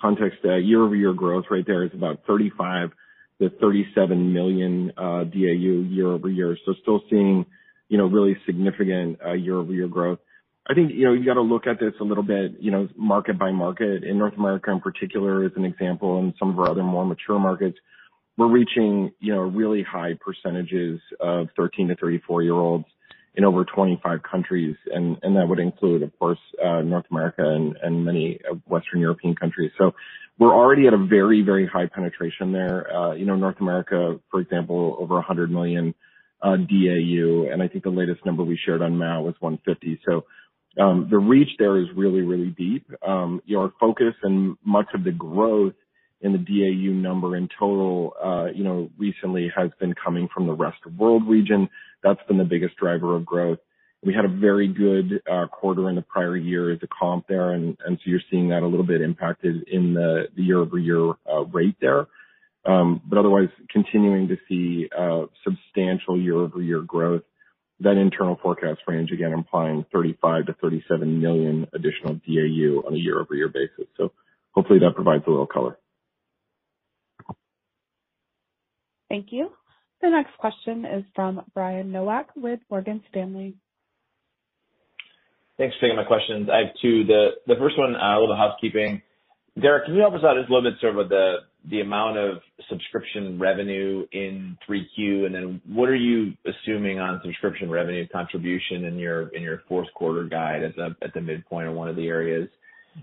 context, 0.00 0.40
uh 0.44 0.56
year-over-year 0.56 1.12
growth 1.12 1.44
right 1.50 1.66
there 1.66 1.84
is 1.84 1.90
about 1.94 2.20
35 2.26 2.90
million-37 3.40 4.32
million 4.32 4.92
DAU 4.96 5.32
year-over-year. 5.32 6.56
So 6.66 6.74
still 6.82 7.02
seeing, 7.08 7.46
you 7.88 7.98
know, 7.98 8.06
really 8.06 8.36
significant 8.46 9.18
year-over-year 9.36 9.88
growth. 9.88 10.18
I 10.70 10.74
think, 10.74 10.92
you 10.92 11.04
know, 11.04 11.14
you 11.14 11.24
gotta 11.24 11.40
look 11.40 11.66
at 11.66 11.80
this 11.80 11.94
a 12.00 12.04
little 12.04 12.22
bit, 12.22 12.56
you 12.60 12.70
know, 12.70 12.88
market 12.94 13.38
by 13.38 13.50
market. 13.52 14.04
In 14.04 14.18
North 14.18 14.34
America 14.36 14.70
in 14.70 14.80
particular, 14.80 15.44
as 15.44 15.52
an 15.56 15.64
example, 15.64 16.18
and 16.18 16.34
some 16.38 16.50
of 16.50 16.58
our 16.58 16.70
other 16.70 16.82
more 16.82 17.06
mature 17.06 17.38
markets, 17.38 17.78
we're 18.38 18.48
reaching, 18.48 19.12
you 19.18 19.34
know, 19.34 19.40
really 19.40 19.82
high 19.82 20.12
percentages 20.24 21.00
of 21.20 21.48
13 21.56 21.88
to 21.88 21.96
34-year-olds 21.96 22.84
in 23.34 23.44
over 23.44 23.64
25 23.64 24.20
countries. 24.22 24.76
And, 24.94 25.18
and 25.22 25.36
that 25.36 25.48
would 25.48 25.58
include, 25.58 26.02
of 26.04 26.16
course, 26.18 26.38
uh, 26.64 26.80
North 26.82 27.04
America 27.10 27.42
and 27.44 27.76
and 27.82 28.04
many 28.04 28.40
Western 28.66 29.00
European 29.00 29.34
countries. 29.34 29.72
So 29.76 29.92
we're 30.38 30.54
already 30.54 30.86
at 30.86 30.94
a 30.94 30.98
very, 30.98 31.42
very 31.42 31.66
high 31.66 31.86
penetration 31.86 32.52
there. 32.52 32.90
Uh, 32.90 33.12
you 33.14 33.26
know, 33.26 33.34
North 33.34 33.60
America, 33.60 34.20
for 34.30 34.40
example, 34.40 34.96
over 35.00 35.14
100 35.14 35.50
million 35.50 35.94
uh, 36.40 36.56
DAU, 36.56 37.50
and 37.52 37.60
I 37.60 37.66
think 37.66 37.82
the 37.82 37.90
latest 37.90 38.24
number 38.24 38.44
we 38.44 38.56
shared 38.64 38.80
on 38.80 38.96
MAU 38.96 39.22
was 39.22 39.34
150. 39.40 40.00
So 40.08 40.24
um, 40.80 41.08
The 41.10 41.18
reach 41.18 41.50
there 41.58 41.78
is 41.78 41.88
really, 41.96 42.20
really 42.20 42.50
deep. 42.50 42.86
Our 43.02 43.72
focus 43.80 44.14
and 44.22 44.56
much 44.64 44.86
of 44.94 45.02
the 45.02 45.10
growth 45.10 45.74
in 46.20 46.32
the 46.32 46.38
DAU 46.38 46.92
number 46.92 47.36
in 47.36 47.48
total, 47.58 48.14
uh, 48.22 48.46
you 48.52 48.64
know, 48.64 48.90
recently 48.98 49.50
has 49.56 49.70
been 49.78 49.94
coming 49.94 50.28
from 50.32 50.46
the 50.46 50.52
rest 50.52 50.78
of 50.84 50.98
world 50.98 51.28
region. 51.28 51.68
That's 52.02 52.20
been 52.26 52.38
the 52.38 52.44
biggest 52.44 52.76
driver 52.76 53.14
of 53.14 53.24
growth. 53.24 53.58
We 54.04 54.14
had 54.14 54.24
a 54.24 54.28
very 54.28 54.68
good 54.68 55.22
quarter 55.50 55.88
in 55.88 55.96
the 55.96 56.02
prior 56.02 56.36
year 56.36 56.72
as 56.72 56.78
a 56.82 56.86
comp 56.86 57.26
there, 57.26 57.50
and 57.50 57.76
so 57.84 57.96
you're 58.04 58.20
seeing 58.30 58.50
that 58.50 58.62
a 58.62 58.66
little 58.66 58.86
bit 58.86 59.00
impacted 59.00 59.68
in 59.68 59.94
the 59.94 60.28
year-over-year 60.36 61.14
rate 61.52 61.76
there. 61.80 62.06
Um, 62.64 63.00
but 63.04 63.18
otherwise 63.18 63.48
continuing 63.70 64.28
to 64.28 64.36
see 64.48 64.88
uh, 64.96 65.26
substantial 65.42 66.20
year-over-year 66.20 66.82
growth. 66.82 67.22
That 67.80 67.96
internal 67.96 68.38
forecast 68.42 68.80
range, 68.86 69.10
again, 69.12 69.32
implying 69.32 69.84
35 69.92 70.44
million-37 70.62 71.20
million 71.20 71.66
additional 71.72 72.14
DAU 72.14 72.86
on 72.86 72.94
a 72.94 72.98
year-over-year 72.98 73.48
basis. 73.48 73.86
So 73.96 74.12
hopefully 74.50 74.80
that 74.80 74.94
provides 74.96 75.24
a 75.26 75.30
little 75.30 75.46
color. 75.46 75.78
Thank 79.08 79.28
you. 79.30 79.50
The 80.02 80.10
next 80.10 80.36
question 80.38 80.84
is 80.84 81.04
from 81.14 81.42
Brian 81.54 81.90
Nowak 81.90 82.28
with 82.36 82.60
Morgan 82.70 83.02
Stanley. 83.10 83.54
Thanks 85.56 85.74
for 85.76 85.86
taking 85.86 85.96
my 85.96 86.04
questions. 86.04 86.48
I 86.52 86.58
have 86.58 86.74
two. 86.80 87.04
The 87.04 87.56
first 87.58 87.76
one, 87.76 87.96
uh, 87.96 88.18
a 88.18 88.20
little 88.20 88.36
housekeeping. 88.36 89.02
Derek, 89.60 89.86
can 89.86 89.94
you 89.94 90.00
help 90.00 90.14
us 90.14 90.20
out 90.22 90.36
just 90.38 90.48
a 90.48 90.54
little 90.54 90.70
bit 90.70 90.78
sort 90.80 90.96
of 90.96 91.08
the 91.08 91.80
amount 91.80 92.16
of 92.16 92.38
subscription 92.68 93.40
revenue 93.40 94.06
in 94.12 94.56
3Q? 94.68 95.26
And 95.26 95.34
then 95.34 95.60
what 95.66 95.88
are 95.88 95.96
you 95.96 96.34
assuming 96.46 97.00
on 97.00 97.20
subscription 97.24 97.68
revenue 97.68 98.06
contribution 98.06 98.84
in 98.84 98.98
your 98.98 99.30
fourth 99.68 99.88
quarter 99.94 100.24
guide 100.24 100.62
at 100.62 101.12
the 101.12 101.20
midpoint 101.20 101.66
of 101.66 101.74
one 101.74 101.88
of 101.88 101.96
the 101.96 102.06
areas? 102.06 102.48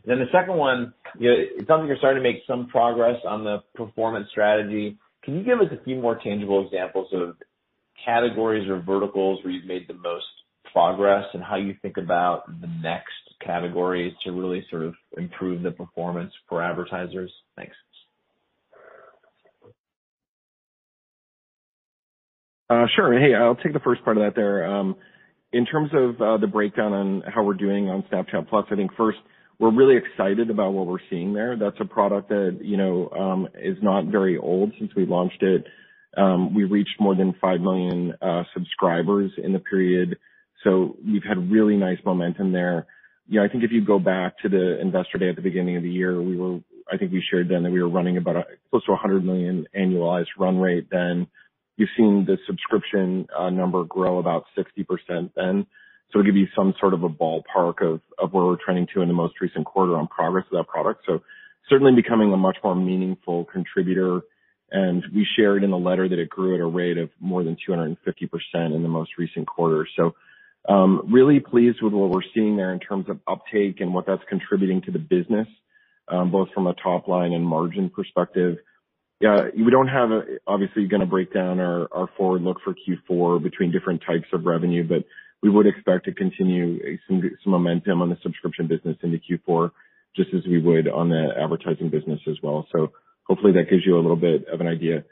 The 0.05 0.25
second 0.31 0.55
one, 0.55 0.93
it 1.19 1.67
sounds 1.67 1.81
like 1.81 1.87
you're 1.87 1.97
starting 1.97 2.23
to 2.23 2.29
make 2.29 2.43
some 2.47 2.67
progress 2.67 3.17
on 3.27 3.43
the 3.43 3.63
performance 3.75 4.27
strategy. 4.31 4.97
Can 5.25 5.35
you 5.35 5.43
give 5.43 5.59
us 5.59 5.67
a 5.71 5.83
few 5.83 5.99
more 5.99 6.19
tangible 6.23 6.63
examples 6.65 7.07
of 7.11 7.35
categories 8.05 8.69
or 8.69 8.79
verticals 8.79 9.43
where 9.43 9.51
you've 9.51 9.65
made 9.65 9.87
the 9.87 9.95
most 9.95 10.25
progress 10.71 11.25
and 11.33 11.43
how 11.43 11.55
you 11.55 11.75
think 11.81 11.97
about 11.97 12.47
the 12.61 12.67
next 12.67 13.11
categories 13.43 14.13
to 14.23 14.31
really 14.31 14.65
sort 14.69 14.83
of 14.83 14.93
improve 15.17 15.63
the 15.63 15.71
performance 15.71 16.31
for 16.47 16.61
advertisers? 16.61 17.31
Thanks. 17.55 17.75
Uh, 22.69 22.85
sure. 22.95 23.17
Hey, 23.19 23.33
I'll 23.35 23.55
take 23.55 23.73
the 23.73 23.79
first 23.79 24.03
part 24.03 24.17
of 24.17 24.23
that 24.23 24.35
there. 24.35 24.65
Um, 24.65 24.95
in 25.53 25.65
terms 25.65 25.91
of 25.93 26.21
uh, 26.21 26.37
the 26.37 26.47
breakdown 26.47 26.93
on 26.93 27.23
how 27.33 27.43
we're 27.43 27.53
doing 27.53 27.89
on 27.89 28.03
Snapchat+, 28.11 28.45
I 28.51 28.75
think 28.75 28.91
first, 28.97 29.19
we're 29.59 29.73
really 29.73 29.97
excited 29.97 30.49
about 30.49 30.73
what 30.73 30.87
we're 30.87 30.97
seeing 31.09 31.33
there. 31.33 31.57
That's 31.57 31.77
a 31.79 31.85
product 31.85 32.29
that, 32.29 32.59
you 32.61 32.77
know, 32.77 33.09
um 33.09 33.47
is 33.55 33.77
not 33.81 34.05
very 34.05 34.37
old 34.37 34.73
since 34.79 34.91
we 34.95 35.05
launched 35.05 35.41
it. 35.43 35.65
Um 36.17 36.53
we 36.53 36.63
reached 36.63 36.99
more 36.99 37.15
than 37.15 37.35
5 37.39 37.61
million 37.61 38.13
subscribers 38.53 39.31
in 39.37 39.53
the 39.53 39.59
period, 39.59 40.17
so 40.63 40.95
we've 41.05 41.23
had 41.23 41.51
really 41.51 41.77
nice 41.77 41.99
momentum 42.05 42.51
there. 42.51 42.87
You 43.27 43.39
know, 43.39 43.45
I 43.45 43.49
think 43.49 43.63
if 43.63 43.71
you 43.71 43.83
go 43.83 43.99
back 43.99 44.37
to 44.39 44.49
the 44.49 44.79
Investor 44.79 45.17
Day 45.17 45.29
at 45.29 45.35
the 45.35 45.41
beginning 45.41 45.77
of 45.77 45.83
the 45.83 45.89
year, 45.89 46.21
we 46.21 46.37
were 46.37 46.59
I 46.91 46.97
think 46.97 47.11
we 47.11 47.23
shared 47.31 47.49
then 47.49 47.63
that 47.63 47.71
we 47.71 47.81
were 47.81 47.89
running 47.89 48.17
about 48.17 48.45
close 48.69 48.85
to 48.85 48.91
100 48.91 49.25
million 49.25 49.65
annualized 49.75 50.27
run 50.37 50.59
rate 50.59 50.87
then. 50.91 51.27
You've 51.77 51.89
seen 51.97 52.25
the 52.25 52.37
subscription 52.47 53.27
number 53.51 53.83
grow 53.83 54.19
about 54.19 54.45
60% 54.57 55.31
then. 55.35 55.65
To 56.13 56.23
give 56.23 56.37
you 56.37 56.47
some 56.55 56.73
sort 56.79 56.93
of 56.93 57.03
a 57.03 57.09
ballpark 57.09 57.81
of 57.81 57.99
of 58.17 58.31
where 58.31 58.45
we're 58.45 58.55
trending 58.63 58.87
to 58.93 59.01
in 59.01 59.09
the 59.09 59.13
most 59.13 59.33
recent 59.41 59.65
quarter 59.65 59.97
on 59.97 60.07
progress 60.07 60.45
of 60.49 60.57
that 60.57 60.67
product. 60.69 61.01
So 61.05 61.21
certainly 61.69 61.93
becoming 61.93 62.31
a 62.31 62.37
much 62.37 62.57
more 62.63 62.73
meaningful 62.73 63.43
contributor, 63.45 64.21
and 64.71 65.03
we 65.13 65.27
shared 65.37 65.63
in 65.65 65.71
the 65.71 65.77
letter 65.77 66.07
that 66.07 66.17
it 66.17 66.29
grew 66.29 66.55
at 66.55 66.61
a 66.61 66.65
rate 66.65 66.97
of 66.97 67.09
more 67.19 67.43
than 67.43 67.57
250% 67.67 67.97
in 68.53 68.81
the 68.81 68.87
most 68.87 69.11
recent 69.17 69.45
quarter. 69.47 69.85
So 69.97 70.15
um, 70.67 71.09
really 71.11 71.39
pleased 71.39 71.81
with 71.81 71.93
what 71.93 72.09
we're 72.09 72.21
seeing 72.33 72.57
there 72.57 72.73
in 72.73 72.79
terms 72.79 73.09
of 73.09 73.19
uptake 73.27 73.81
and 73.81 73.93
what 73.93 74.05
that's 74.07 74.23
contributing 74.27 74.81
to 74.83 74.91
the 74.91 74.99
business, 74.99 75.47
um, 76.07 76.31
both 76.31 76.49
from 76.53 76.67
a 76.67 76.73
top 76.73 77.07
line 77.07 77.33
and 77.33 77.45
margin 77.45 77.89
perspective. 77.89 78.57
Yeah, 79.19 79.49
we 79.55 79.71
don't 79.71 79.87
have 79.87 80.11
a, 80.11 80.21
obviously 80.47 80.87
gonna 80.87 81.05
break 81.05 81.33
down 81.33 81.59
our, 81.59 81.87
our 81.91 82.09
forward 82.17 82.41
look 82.41 82.57
for 82.63 82.73
Q4 82.73 83.41
between 83.41 83.71
different 83.71 84.01
types 84.05 84.27
of 84.33 84.45
revenue, 84.45 84.87
but 84.87 85.05
we 85.45 85.51
would 85.51 85.67
expect 85.67 86.05
to 86.05 86.11
continue 86.11 86.97
some 87.07 87.21
momentum 87.45 88.01
on 88.01 88.09
the 88.09 88.17
subscription 88.23 88.65
business 88.65 88.97
into 89.03 89.19
Q4, 89.19 89.69
just 90.15 90.29
as 90.33 90.41
we 90.47 90.59
would 90.59 90.87
on 90.87 91.09
the 91.09 91.27
advertising 91.39 91.89
business 91.89 92.19
as 92.27 92.37
well. 92.41 92.65
So 92.71 92.93
hopefully 93.27 93.53
that 93.53 93.69
gives 93.69 93.83
you 93.85 93.95
a 93.95 94.01
little 94.01 94.15
bit 94.15 94.47
of 94.47 94.59
an 94.59 94.67
idea. 94.67 95.03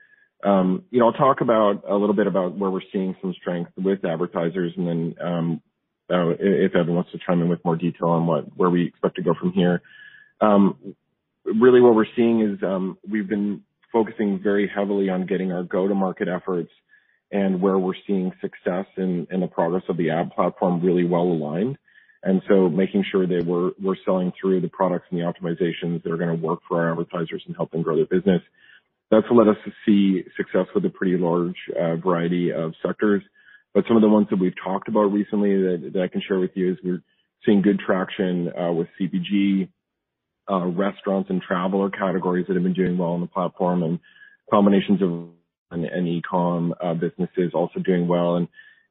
Um, 0.43 0.85
you 0.89 0.99
know, 0.99 1.05
I'll 1.05 1.13
talk 1.13 1.41
about 1.41 1.83
a 1.87 1.95
little 1.95 2.15
bit 2.15 2.25
about 2.25 2.57
where 2.57 2.71
we're 2.71 2.81
seeing 2.91 3.15
some 3.21 3.35
strength 3.39 3.69
with 3.77 4.03
advertisers 4.03 4.73
and 4.75 4.87
then, 4.87 5.15
um, 5.23 5.61
uh, 6.09 6.29
if 6.39 6.75
Evan 6.75 6.95
wants 6.95 7.11
to 7.11 7.19
chime 7.23 7.43
in 7.43 7.47
with 7.47 7.63
more 7.63 7.75
detail 7.75 8.09
on 8.09 8.25
what 8.25 8.45
where 8.57 8.71
we 8.71 8.87
expect 8.87 9.17
to 9.17 9.21
go 9.21 9.35
from 9.39 9.51
here. 9.51 9.83
Um, 10.41 10.95
really 11.45 11.79
what 11.79 11.93
we're 11.93 12.13
seeing 12.15 12.41
is, 12.41 12.59
we've 13.07 13.29
been 13.29 13.61
focusing 13.91 14.39
very 14.41 14.67
heavily 14.67 15.09
on 15.09 15.27
getting 15.27 15.51
our 15.51 15.61
go-to-market 15.61 16.27
efforts 16.27 16.71
and 17.33 17.59
where 17.59 17.79
we're 17.79 17.95
seeing 18.05 18.31
success 18.39 18.85
in 18.95 19.27
the 19.31 19.47
progress 19.47 19.83
of 19.89 19.97
the 19.97 20.11
ad 20.11 20.31
platform 20.31 20.79
really 20.81 21.03
well 21.03 21.23
aligned. 21.23 21.77
And 22.21 22.41
so 22.47 22.69
making 22.69 23.03
sure 23.11 23.25
that 23.27 23.43
we're 23.45 23.95
selling 24.05 24.31
through 24.39 24.61
the 24.61 24.69
products 24.69 25.07
and 25.09 25.19
the 25.19 25.25
optimizations 25.25 26.03
that 26.03 26.11
are 26.11 26.17
gonna 26.17 26.35
work 26.35 26.59
for 26.69 26.79
our 26.79 26.91
advertisers 26.91 27.43
and 27.47 27.55
help 27.55 27.71
them 27.71 27.81
grow 27.81 27.95
their 27.95 28.05
business. 28.05 28.41
That's 29.09 29.25
led 29.31 29.47
us 29.47 29.57
to 29.65 29.71
see 29.85 30.23
success 30.37 30.67
with 30.73 30.85
a 30.85 30.89
pretty 30.89 31.17
large 31.17 31.57
uh, 31.77 31.95
variety 31.97 32.53
of 32.53 32.73
sectors. 32.85 33.23
But 33.73 33.85
some 33.87 33.97
of 33.97 34.03
the 34.03 34.09
ones 34.09 34.27
that 34.29 34.39
we've 34.39 34.55
talked 34.63 34.87
about 34.87 35.11
recently 35.11 35.55
that 35.89 36.01
I 36.01 36.07
can 36.07 36.21
share 36.25 36.39
with 36.39 36.51
you 36.53 36.73
is 36.73 36.77
we're 36.83 37.01
seeing 37.45 37.63
good 37.63 37.79
traction 37.79 38.51
uh, 38.55 38.71
with 38.71 38.87
CPG, 38.99 39.67
uh, 40.49 40.65
restaurants 40.67 41.29
and 41.31 41.41
travel 41.41 41.81
are 41.81 41.89
categories 41.89 42.45
that 42.47 42.53
have 42.53 42.63
been 42.63 42.73
doing 42.73 42.97
well 42.97 43.09
on 43.09 43.21
the 43.21 43.27
platform, 43.27 43.81
and 43.81 43.99
combinations 44.51 45.01
of 45.01 45.29
and 45.73 45.85
and 45.85 46.07
e-com 46.07 46.73
uh, 46.81 46.93
businesses 46.93 47.51
also 47.53 47.79
doing 47.79 48.07
well. 48.07 48.35
And 48.35 48.47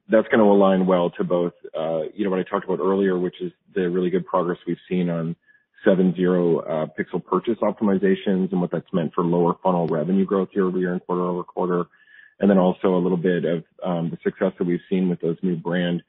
that's 0.08 0.28
gonna 0.28 0.44
align 0.44 0.86
well 0.86 1.10
to 1.10 1.24
both, 1.24 1.54
uh, 1.76 2.02
you 2.14 2.24
know, 2.24 2.30
what 2.30 2.40
I 2.40 2.42
talked 2.42 2.64
about 2.64 2.80
earlier, 2.80 3.18
which 3.18 3.40
is 3.40 3.52
the 3.74 3.88
really 3.88 4.10
good 4.10 4.26
progress 4.26 4.58
we've 4.66 4.76
seen 4.88 5.08
on 5.08 5.36
7/0 5.86 6.94
pixel 6.96 7.24
purchase 7.24 7.58
optimizations 7.62 8.52
and 8.52 8.60
what 8.60 8.70
that's 8.70 8.92
meant 8.92 9.12
for 9.14 9.24
lower 9.24 9.54
funnel 9.62 9.86
revenue 9.88 10.24
growth 10.24 10.48
year-over-year 10.52 10.92
and 10.92 11.06
quarter-over-quarter. 11.06 11.86
And 12.38 12.50
then 12.50 12.58
also 12.58 12.94
a 12.94 13.02
little 13.02 13.18
bit 13.18 13.44
of 13.44 13.64
um, 13.84 14.10
the 14.10 14.18
success 14.22 14.52
that 14.58 14.66
we've 14.66 14.80
seen 14.88 15.08
with 15.08 15.20
those 15.20 15.36
new 15.42 15.56
brand 15.56 16.02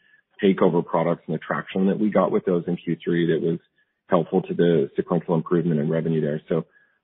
takeover 0.43 0.85
products 0.85 1.23
and 1.27 1.35
the 1.35 1.39
traction 1.39 1.87
that 1.87 1.99
we 1.99 2.09
got 2.09 2.31
with 2.31 2.45
those 2.45 2.63
in 2.67 2.75
Q3 2.75 3.27
that 3.33 3.39
was 3.41 3.59
helpful 4.07 4.41
to 4.43 4.53
the 4.53 4.89
sequential 4.95 5.35
improvement 5.35 5.79
in 5.79 5.89
revenue 5.89 6.21
there. 6.21 6.41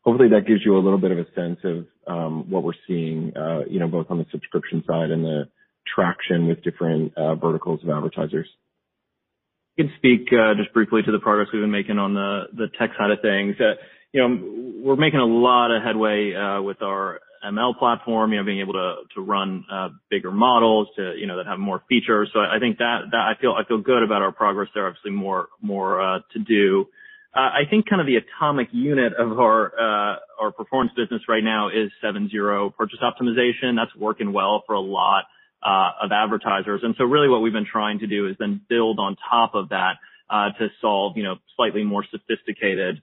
Hopefully 0.03 0.29
that 0.29 0.47
gives 0.47 0.61
you 0.65 0.77
a 0.77 0.79
little 0.79 0.97
bit 0.97 1.11
of 1.11 1.17
a 1.19 1.25
sense 1.35 1.59
of 1.63 1.85
um 2.07 2.49
what 2.49 2.63
we're 2.63 2.73
seeing, 2.87 3.33
uh 3.35 3.61
you 3.69 3.79
know, 3.79 3.87
both 3.87 4.07
on 4.09 4.17
the 4.17 4.25
subscription 4.31 4.83
side 4.87 5.11
and 5.11 5.23
the 5.23 5.43
traction 5.93 6.47
with 6.47 6.63
different 6.63 7.17
uh 7.17 7.35
verticals 7.35 7.81
of 7.83 7.89
advertisers. 7.89 8.47
I 9.77 9.83
can 9.83 9.91
speak 9.97 10.27
uh, 10.33 10.55
just 10.55 10.73
briefly 10.73 11.01
to 11.05 11.11
the 11.11 11.19
progress 11.19 11.47
we've 11.53 11.61
been 11.61 11.71
making 11.71 11.99
on 11.99 12.13
the 12.13 12.43
the 12.53 12.67
tech 12.79 12.91
side 12.97 13.11
of 13.11 13.21
things. 13.21 13.55
You 14.11 14.27
know, 14.27 14.81
we're 14.83 14.95
making 14.95 15.19
a 15.19 15.25
lot 15.25 15.71
of 15.75 15.83
headway 15.83 16.33
uh 16.33 16.61
with 16.61 16.81
our 16.81 17.19
ML 17.45 17.77
platform, 17.77 18.31
you 18.33 18.39
know, 18.39 18.45
being 18.45 18.59
able 18.59 18.73
to 18.73 18.95
to 19.15 19.21
run 19.21 19.65
uh 19.71 19.89
bigger 20.09 20.31
models 20.31 20.87
to, 20.95 21.13
you 21.17 21.27
know, 21.27 21.37
that 21.37 21.45
have 21.45 21.59
more 21.59 21.83
features. 21.87 22.29
So 22.33 22.39
I 22.39 22.59
think 22.59 22.77
that 22.79 23.11
that 23.11 23.17
I 23.17 23.33
feel 23.39 23.53
I 23.53 23.63
feel 23.65 23.79
good 23.79 24.03
about 24.03 24.21
our 24.21 24.31
progress 24.31 24.69
there. 24.73 24.87
Obviously 24.87 25.11
more 25.11 25.49
more 25.61 26.01
uh 26.01 26.19
to 26.33 26.39
do. 26.39 26.87
I 27.33 27.61
think 27.69 27.87
kind 27.87 28.01
of 28.01 28.07
the 28.07 28.15
atomic 28.17 28.69
unit 28.71 29.13
of 29.13 29.39
our 29.39 29.71
uh 29.79 30.15
our 30.41 30.51
performance 30.51 30.93
business 30.95 31.21
right 31.27 31.43
now 31.43 31.69
is 31.69 31.91
7/0 32.03 32.75
purchase 32.75 32.99
optimization. 33.01 33.75
That's 33.75 33.95
working 33.95 34.33
well 34.33 34.63
for 34.65 34.73
a 34.73 34.79
lot 34.79 35.25
uh 35.63 35.91
of 36.01 36.11
advertisers. 36.11 36.81
And 36.83 36.95
so 36.97 37.03
really 37.03 37.29
what 37.29 37.41
we've 37.41 37.53
been 37.53 37.67
trying 37.71 37.99
to 37.99 38.07
do 38.07 38.27
is 38.27 38.35
then 38.39 38.61
build 38.67 38.99
on 38.99 39.15
top 39.29 39.53
of 39.53 39.69
that 39.69 39.93
uh 40.29 40.49
to 40.57 40.69
solve, 40.81 41.17
you 41.17 41.23
know, 41.23 41.35
slightly 41.55 41.83
more 41.83 42.03
sophisticated, 42.09 43.01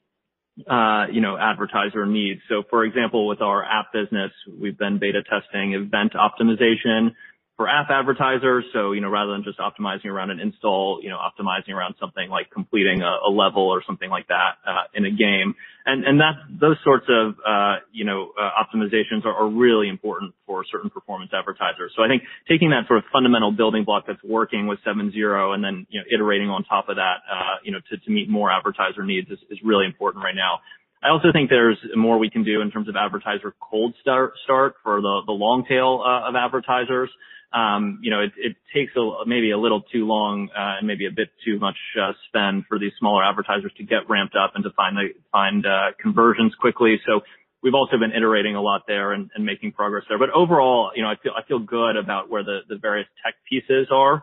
uh 0.69 1.07
you 1.13 1.21
know, 1.21 1.37
advertiser 1.39 2.05
needs. 2.05 2.41
So 2.49 2.65
for 2.69 2.85
example, 2.85 3.29
with 3.29 3.41
our 3.41 3.65
app 3.65 3.93
business, 3.93 4.33
we've 4.61 4.77
been 4.77 4.99
beta 4.99 5.23
testing 5.23 5.75
event 5.75 6.15
optimization 6.15 7.15
for 7.57 7.69
app 7.69 7.89
advertisers. 7.91 8.65
So, 8.73 8.93
you 8.93 9.01
know, 9.01 9.09
rather 9.09 9.33
than 9.33 9.43
just 9.43 9.59
optimizing 9.59 10.07
around 10.07 10.31
an 10.31 10.41
install, 10.41 11.01
you 11.03 11.09
know, 11.09 11.17
optimizing 11.17 11.75
around 11.75 11.95
something 11.99 12.29
like 12.29 12.51
completing 12.51 13.03
a 13.03 13.31
level 13.31 13.63
or 13.63 13.83
something 13.87 14.11
like 14.11 14.29
that 14.29 14.61
uh, 14.67 14.85
in 14.95 15.07
a 15.07 15.11
game. 15.11 15.55
And, 15.87 16.05
and 16.05 16.21
that, 16.21 16.35
those 16.51 16.77
sorts 16.85 17.07
of, 17.09 17.35
uh, 17.47 17.77
you 17.93 18.05
know, 18.05 18.33
uh, 18.39 18.51
optimizations 18.61 19.25
are 19.25 19.49
really 19.49 19.89
important 19.89 20.35
for 20.45 20.65
certain 20.71 20.91
performance 20.91 21.31
advertisers. 21.33 21.93
So 21.97 22.03
I 22.03 22.09
think 22.09 22.25
taking 22.49 22.71
that 22.71 22.87
sort 22.89 22.99
of 22.99 23.05
fundamental 23.13 23.53
building 23.53 23.85
block 23.85 24.05
that's 24.07 24.23
working 24.23 24.67
with 24.67 24.79
7/0 24.85 25.55
and 25.55 25.65
then, 25.65 25.87
you 25.89 26.01
know, 26.01 26.07
iterating 26.13 26.51
on 26.51 26.65
top 26.65 26.89
of 26.89 26.97
that, 26.97 27.25
you 27.65 27.73
know, 27.73 27.79
to 27.91 27.97
to 27.97 28.11
meet 28.11 28.29
more 28.29 28.51
advertiser 28.51 29.05
needs 29.05 29.31
is 29.31 29.39
is 29.49 29.59
really 29.65 29.87
important 29.87 30.23
right 30.25 30.35
now. 30.37 30.61
I 31.03 31.11
also 31.11 31.29
think 31.33 31.51
there's 31.51 31.79
more 31.95 32.19
we 32.19 32.31
can 32.31 32.43
do 32.43 32.61
in 32.63 32.71
terms 32.71 32.89
of 32.89 32.97
advertiser 32.97 33.55
cold 33.61 33.95
start 34.03 34.35
for 34.83 35.01
the 35.01 35.33
long 35.33 35.65
tail 35.69 36.03
of 36.05 36.35
advertisers. 36.35 37.11
Um, 37.57 38.01
you 38.03 38.11
know, 38.11 38.21
it 38.21 38.57
takes 38.75 38.93
maybe 39.27 39.51
a 39.51 39.59
little 39.59 39.81
too 39.81 40.07
long 40.07 40.51
uh, 40.55 40.77
and 40.77 40.87
maybe 40.87 41.07
a 41.07 41.11
bit 41.11 41.31
too 41.43 41.59
much 41.59 41.79
uh, 41.99 42.13
spend 42.29 42.65
for 42.69 42.79
these 42.79 42.93
smaller 42.99 43.25
advertisers 43.25 43.73
to 43.79 43.83
get 43.83 44.11
ramped 44.11 44.37
up 44.37 44.53
and 44.55 44.65
to 44.65 44.71
find 44.77 44.99
find 45.33 45.65
uh, 45.65 45.97
conversions 45.99 46.55
quickly. 46.61 47.01
So 47.07 47.21
we've 47.63 47.75
also 47.75 47.97
been 47.97 48.13
iterating 48.13 48.57
a 48.57 48.61
lot 48.61 48.83
there 48.87 49.13
and 49.13 49.31
making 49.39 49.73
progress 49.73 50.05
there. 50.07 50.19
But 50.19 50.31
overall, 50.31 50.91
you 50.95 51.03
know, 51.03 51.09
I 51.09 51.17
feel 51.17 51.33
I 51.33 51.49
feel 51.49 51.61
good 51.61 51.97
about 51.97 52.29
where 52.29 52.45
the 52.45 52.77
various 52.77 53.09
tech 53.25 53.35
pieces 53.49 53.89
are 53.91 54.23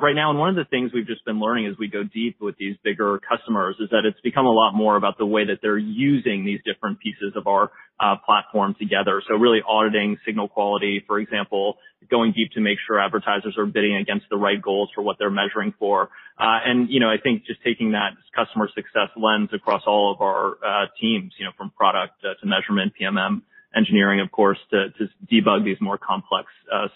right 0.00 0.14
now. 0.14 0.30
And 0.30 0.38
one 0.38 0.48
of 0.48 0.56
the 0.56 0.64
things 0.64 0.92
we've 0.94 1.06
just 1.06 1.24
been 1.24 1.40
learning 1.40 1.66
as 1.66 1.76
we 1.78 1.88
go 1.88 2.02
deep 2.04 2.36
with 2.40 2.56
these 2.56 2.76
bigger 2.84 3.20
customers 3.20 3.76
is 3.80 3.90
that 3.90 4.04
it's 4.04 4.20
become 4.20 4.46
a 4.46 4.52
lot 4.52 4.72
more 4.74 4.96
about 4.96 5.18
the 5.18 5.26
way 5.26 5.44
that 5.46 5.58
they're 5.62 5.78
using 5.78 6.44
these 6.44 6.60
different 6.64 7.00
pieces 7.00 7.32
of 7.36 7.46
our 7.46 7.70
uh, 8.00 8.16
platform 8.24 8.74
together. 8.78 9.22
So 9.28 9.34
really 9.34 9.60
auditing 9.66 10.18
signal 10.26 10.48
quality, 10.48 11.02
for 11.06 11.18
example, 11.18 11.78
going 12.10 12.32
deep 12.32 12.50
to 12.52 12.60
make 12.60 12.78
sure 12.86 12.98
advertisers 12.98 13.56
are 13.58 13.66
bidding 13.66 13.96
against 13.96 14.26
the 14.30 14.36
right 14.36 14.60
goals 14.60 14.90
for 14.94 15.02
what 15.02 15.16
they're 15.18 15.30
measuring 15.30 15.72
for. 15.78 16.10
Uh, 16.38 16.58
and, 16.64 16.88
you 16.90 16.98
know, 16.98 17.08
I 17.08 17.16
think 17.22 17.44
just 17.46 17.62
taking 17.62 17.92
that 17.92 18.10
customer 18.34 18.68
success 18.74 19.10
lens 19.16 19.50
across 19.52 19.82
all 19.86 20.12
of 20.12 20.20
our 20.20 20.56
teams, 21.00 21.32
you 21.38 21.44
know, 21.44 21.52
from 21.56 21.70
product 21.70 22.22
to 22.22 22.46
measurement, 22.46 22.92
PMM, 23.00 23.42
engineering, 23.74 24.20
of 24.20 24.30
course, 24.30 24.58
to 24.70 24.90
to 24.98 25.08
debug 25.30 25.64
these 25.64 25.78
more 25.80 25.98
complex 25.98 26.48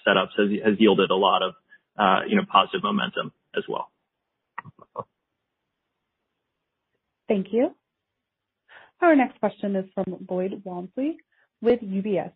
setups 0.06 0.34
has, 0.36 0.48
has 0.64 0.74
yielded 0.78 1.10
a 1.10 1.14
lot 1.14 1.42
of, 1.42 1.54
Uh, 1.98 2.20
you 2.28 2.36
know, 2.36 2.42
positive 2.50 2.82
momentum 2.82 3.32
as 3.56 3.64
well. 3.68 3.90
Thank 7.28 7.48
you. 7.50 7.74
Our 9.00 9.16
next 9.16 9.38
question 9.40 9.76
is 9.76 9.84
from 9.94 10.26
Lloyd 10.28 10.62
Walmsley 10.64 11.18
with 11.60 11.80
UBS. 11.80 12.32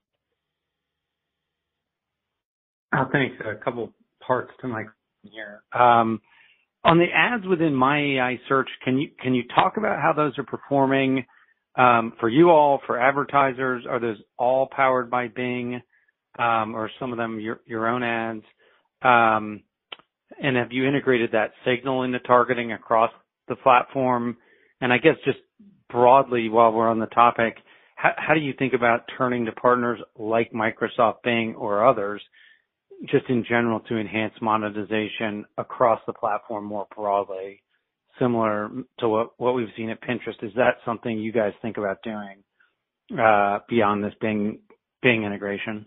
Uh, 2.92 3.04
thanks. 3.12 3.36
A 3.44 3.62
couple 3.62 3.92
parts 4.26 4.50
to 4.60 4.68
my 4.68 4.82
question 4.82 4.94
here. 5.32 5.62
Um, 5.72 6.20
on 6.82 6.98
the 6.98 7.06
ads 7.14 7.46
within 7.46 7.74
My 7.74 7.98
AI 7.98 8.40
search, 8.48 8.68
can 8.84 8.98
you 8.98 9.42
talk 9.54 9.76
about 9.76 10.00
how 10.00 10.12
those 10.14 10.36
are 10.38 10.44
performing 10.44 11.24
um, 11.76 12.14
for 12.18 12.28
you 12.28 12.50
all, 12.50 12.80
for 12.86 12.98
advertisers? 12.98 13.84
Are 13.88 14.00
those 14.00 14.16
all 14.38 14.68
powered 14.74 15.10
by 15.10 15.28
Bing? 15.28 15.80
Um, 16.38 16.74
or 16.74 16.90
some 16.98 17.12
of 17.12 17.18
them 17.18 17.40
your 17.40 17.88
own 17.88 18.02
ads? 18.02 18.44
Have 19.02 20.72
you 20.72 20.86
integrated 20.86 21.32
that 21.32 21.52
signal 21.64 22.02
into 22.02 22.18
targeting 22.20 22.72
across 22.72 23.10
the 23.48 23.56
platform? 23.56 24.36
And 24.80 24.92
I 24.92 24.98
guess 24.98 25.16
just 25.24 25.38
broadly, 25.90 26.48
while 26.48 26.72
we're 26.72 26.88
on 26.88 26.98
the 27.00 27.06
topic, 27.06 27.56
how 27.96 28.32
do 28.34 28.40
you 28.40 28.54
think 28.58 28.72
about 28.72 29.02
turning 29.18 29.44
to 29.44 29.52
partners 29.52 30.00
like 30.18 30.52
Microsoft 30.52 31.22
Bing 31.22 31.54
or 31.54 31.86
others, 31.86 32.22
just 33.10 33.28
in 33.28 33.44
general, 33.46 33.80
to 33.80 33.98
enhance 33.98 34.32
monetization 34.40 35.44
across 35.58 36.00
the 36.06 36.12
platform 36.14 36.64
more 36.64 36.86
broadly, 36.96 37.62
similar 38.18 38.70
to 39.00 39.08
what 39.08 39.38
what 39.38 39.54
we've 39.54 39.68
seen 39.76 39.90
at 39.90 40.00
Pinterest? 40.02 40.42
Is 40.42 40.52
that 40.56 40.76
something 40.84 41.18
you 41.18 41.32
guys 41.32 41.52
think 41.60 41.76
about 41.76 42.02
doing 42.02 42.42
uh 43.20 43.58
beyond 43.68 44.02
this 44.02 44.14
Bing 44.20 44.60
integration? 45.02 45.84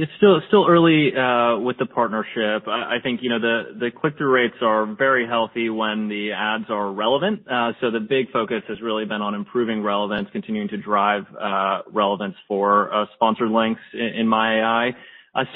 It's 0.00 0.12
still 0.16 0.40
still 0.46 0.64
early 0.68 1.10
uh 1.12 1.58
with 1.58 1.76
the 1.78 1.86
partnership. 1.86 2.68
I 2.68 2.98
think, 3.02 3.18
you 3.20 3.30
know, 3.30 3.40
the 3.40 3.74
the 3.80 3.90
click-through 3.90 4.32
rates 4.32 4.54
are 4.62 4.86
very 4.86 5.26
healthy 5.26 5.70
when 5.70 6.08
the 6.08 6.30
ads 6.30 6.66
are 6.70 6.92
relevant. 6.92 7.42
Uh 7.50 7.72
so 7.80 7.90
the 7.90 7.98
big 7.98 8.30
focus 8.30 8.62
has 8.68 8.80
really 8.80 9.06
been 9.06 9.22
on 9.22 9.34
improving 9.34 9.82
relevance, 9.82 10.28
continuing 10.30 10.68
to 10.68 10.76
drive 10.76 11.24
uh 11.34 11.82
relevance 11.92 12.36
for 12.46 12.94
uh 12.94 13.06
sponsored 13.16 13.50
links 13.50 13.80
in 13.92 14.28
My 14.28 14.60
AI. 14.60 14.90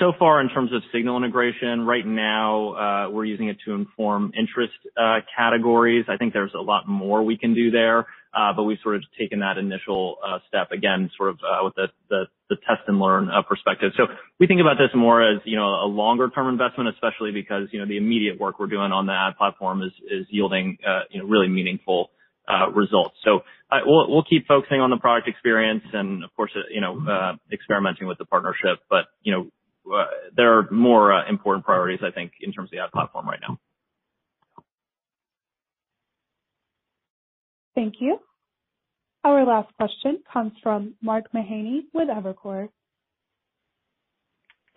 So 0.00 0.12
far 0.18 0.40
in 0.40 0.48
terms 0.48 0.72
of 0.72 0.82
signal 0.92 1.16
integration, 1.16 1.86
right 1.86 2.04
now, 2.04 2.72
uh 2.74 3.10
we're 3.10 3.26
using 3.26 3.46
it 3.46 3.58
to 3.66 3.74
inform 3.74 4.32
interest 4.36 4.74
uh 5.00 5.20
categories. 5.38 6.06
I 6.08 6.16
think 6.16 6.32
there's 6.32 6.54
a 6.54 6.60
lot 6.60 6.88
more 6.88 7.22
we 7.22 7.38
can 7.38 7.54
do 7.54 7.70
there, 7.70 8.06
we've 8.64 8.78
sort 8.82 8.96
of 8.96 9.02
taken 9.18 9.40
that 9.40 9.58
initial 9.58 10.16
uh 10.26 10.38
step 10.48 10.70
again, 10.72 11.10
sort 11.16 11.30
of 11.30 11.38
uh 11.40 11.64
with 11.64 11.74
the 11.74 12.56
test 12.68 12.82
and 12.86 13.00
learn 13.00 13.30
perspective. 13.48 13.92
So 13.96 14.04
we 14.38 14.46
think 14.46 14.60
about 14.60 14.76
this 14.76 14.90
more 14.94 15.22
as, 15.22 15.40
you 15.44 15.56
know, 15.56 15.68
a 15.68 15.88
longer 15.88 16.28
term 16.28 16.48
investment, 16.48 16.90
especially 16.90 17.32
because, 17.32 17.68
you 17.72 17.80
know, 17.80 17.86
the 17.86 17.96
immediate 17.96 18.38
work 18.38 18.58
we're 18.58 18.66
doing 18.66 18.92
on 18.92 19.06
the 19.06 19.12
ad 19.12 19.36
platform 19.38 19.82
is 19.82 19.92
is 20.10 20.26
yielding, 20.30 20.78
uh 20.86 21.00
you 21.10 21.20
know, 21.20 21.28
really 21.28 21.48
meaningful 21.48 22.10
uh 22.48 22.70
results. 22.70 23.16
We'll 23.24 24.10
we'll 24.10 24.24
keep 24.28 24.46
focusing 24.46 24.80
on 24.80 24.90
the 24.90 24.98
product 24.98 25.28
experience 25.28 25.84
and 25.92 26.22
of 26.24 26.34
course, 26.36 26.52
you 26.70 26.80
know, 26.80 27.00
uh 27.08 27.36
experimenting 27.50 28.06
with 28.06 28.18
the 28.18 28.26
partnership. 28.26 28.80
But 28.90 29.06
you 29.22 29.32
know, 29.32 29.50
there 30.36 30.58
are 30.58 30.70
more 30.70 31.12
important 31.26 31.64
priorities, 31.64 32.00
I 32.06 32.12
think, 32.12 32.32
in 32.40 32.52
terms 32.52 32.68
of 32.68 32.72
the 32.72 32.78
ad 32.78 32.92
platform 32.92 33.26
right 33.26 33.40
now. 33.40 33.58
Thank 37.74 37.94
you. 38.00 38.18
Our 39.24 39.44
last 39.46 39.72
question 39.76 40.22
comes 40.32 40.52
from 40.62 40.94
Mark 41.00 41.26
Mahaney 41.32 41.82
with 41.94 42.08
Evercore. 42.08 42.68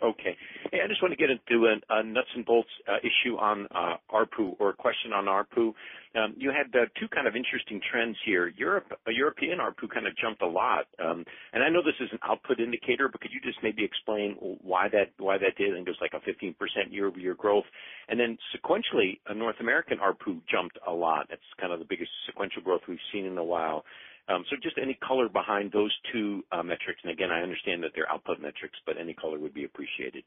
Okay. 0.04 0.36
Hey, 0.72 0.80
I 0.84 0.88
just 0.88 1.02
want 1.02 1.14
to 1.14 1.16
get 1.16 1.30
into 1.30 1.68
a 1.90 2.04
nuts 2.04 2.28
and 2.36 2.46
bolts 2.46 2.70
uh, 2.88 2.98
issue 3.00 3.38
on 3.38 3.66
uh, 3.74 3.96
ARPU 4.12 4.56
or 4.60 4.70
a 4.70 4.74
question 4.74 5.14
on 5.14 5.26
ARPU. 5.26 5.74
Um, 6.16 6.34
you 6.38 6.52
had 6.52 6.68
uh, 6.78 6.86
two 7.00 7.08
kind 7.08 7.28
of 7.28 7.36
interesting 7.36 7.80
trends 7.92 8.18
here. 8.26 8.52
Europe 8.58 8.86
a 9.08 9.12
European 9.12 9.60
ARPU 9.60 9.90
kind 9.90 10.06
of 10.06 10.16
jumped 10.18 10.42
a 10.42 10.48
lot. 10.48 10.88
Um 11.00 11.26
and 11.54 11.64
I 11.64 11.70
know 11.70 11.82
this 11.82 12.00
is 12.00 12.10
an 12.12 12.20
output 12.24 12.60
indicator, 12.60 13.08
but 13.10 13.22
could 13.22 13.32
you 13.32 13.40
just 13.42 13.60
maybe 13.64 13.84
explain 13.84 14.36
why 14.62 14.88
that 14.90 15.16
did? 15.18 15.72
I 15.72 15.76
think 15.76 15.88
it 15.88 15.96
was 15.96 16.02
like 16.02 16.14
a 16.14 16.24
15% 16.24 16.56
year-over-year 16.92 17.36
growth. 17.36 17.66
And 18.08 18.20
then 18.20 18.38
sequentially, 18.56 19.20
North 19.36 19.60
American 19.60 19.98
ARPU 20.00 20.42
jumped 20.52 20.78
a 20.88 20.92
lot. 20.92 21.28
That's 21.30 21.42
kind 21.60 21.74
of 21.74 21.80
the 21.80 21.86
biggest 21.86 22.12
sequential 22.26 22.62
growth 22.62 22.75
we've 22.88 22.98
seen 23.13 23.26
in 23.26 23.38
a 23.38 23.43
while. 23.43 23.84
Um, 24.28 24.43
so 24.50 24.56
just 24.62 24.78
any 24.82 24.98
color 25.08 25.30
behind 25.30 25.71
those 25.71 25.93
two 26.12 26.43
uh, 26.52 26.63
metrics. 26.63 27.00
And 27.04 27.12
again, 27.12 27.30
I 27.32 27.41
understand 27.41 27.84
that 27.84 27.91
they're 27.95 28.12
output 28.12 28.39
metrics, 28.39 28.78
but 28.86 28.98
any 29.00 29.13
color 29.13 29.38
would 29.39 29.54
be 29.54 29.65
appreciated. 29.65 30.24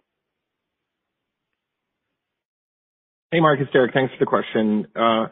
Hey, 3.31 3.41
Mark, 3.41 3.59
it's 3.61 3.71
Derek. 3.73 3.93
Thanks 3.93 4.13
for 4.15 4.21
the 4.21 4.27
question. 4.27 4.87
Uh, 4.97 5.27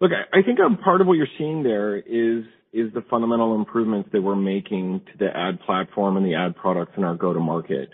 look, 0.00 0.12
I 0.32 0.42
think 0.42 0.58
part 0.82 1.00
of 1.00 1.06
what 1.06 1.14
you're 1.14 1.26
seeing 1.36 1.62
there 1.62 1.96
is 1.96 2.44
the 2.72 3.04
fundamental 3.10 3.54
improvements 3.54 4.08
that 4.12 4.22
we're 4.22 4.34
making 4.34 5.02
to 5.12 5.18
the 5.18 5.36
ad 5.36 5.60
platform 5.66 6.16
and 6.16 6.24
the 6.24 6.34
ad 6.34 6.56
products 6.56 6.92
in 6.96 7.04
our 7.04 7.14
go-to-market. 7.14 7.90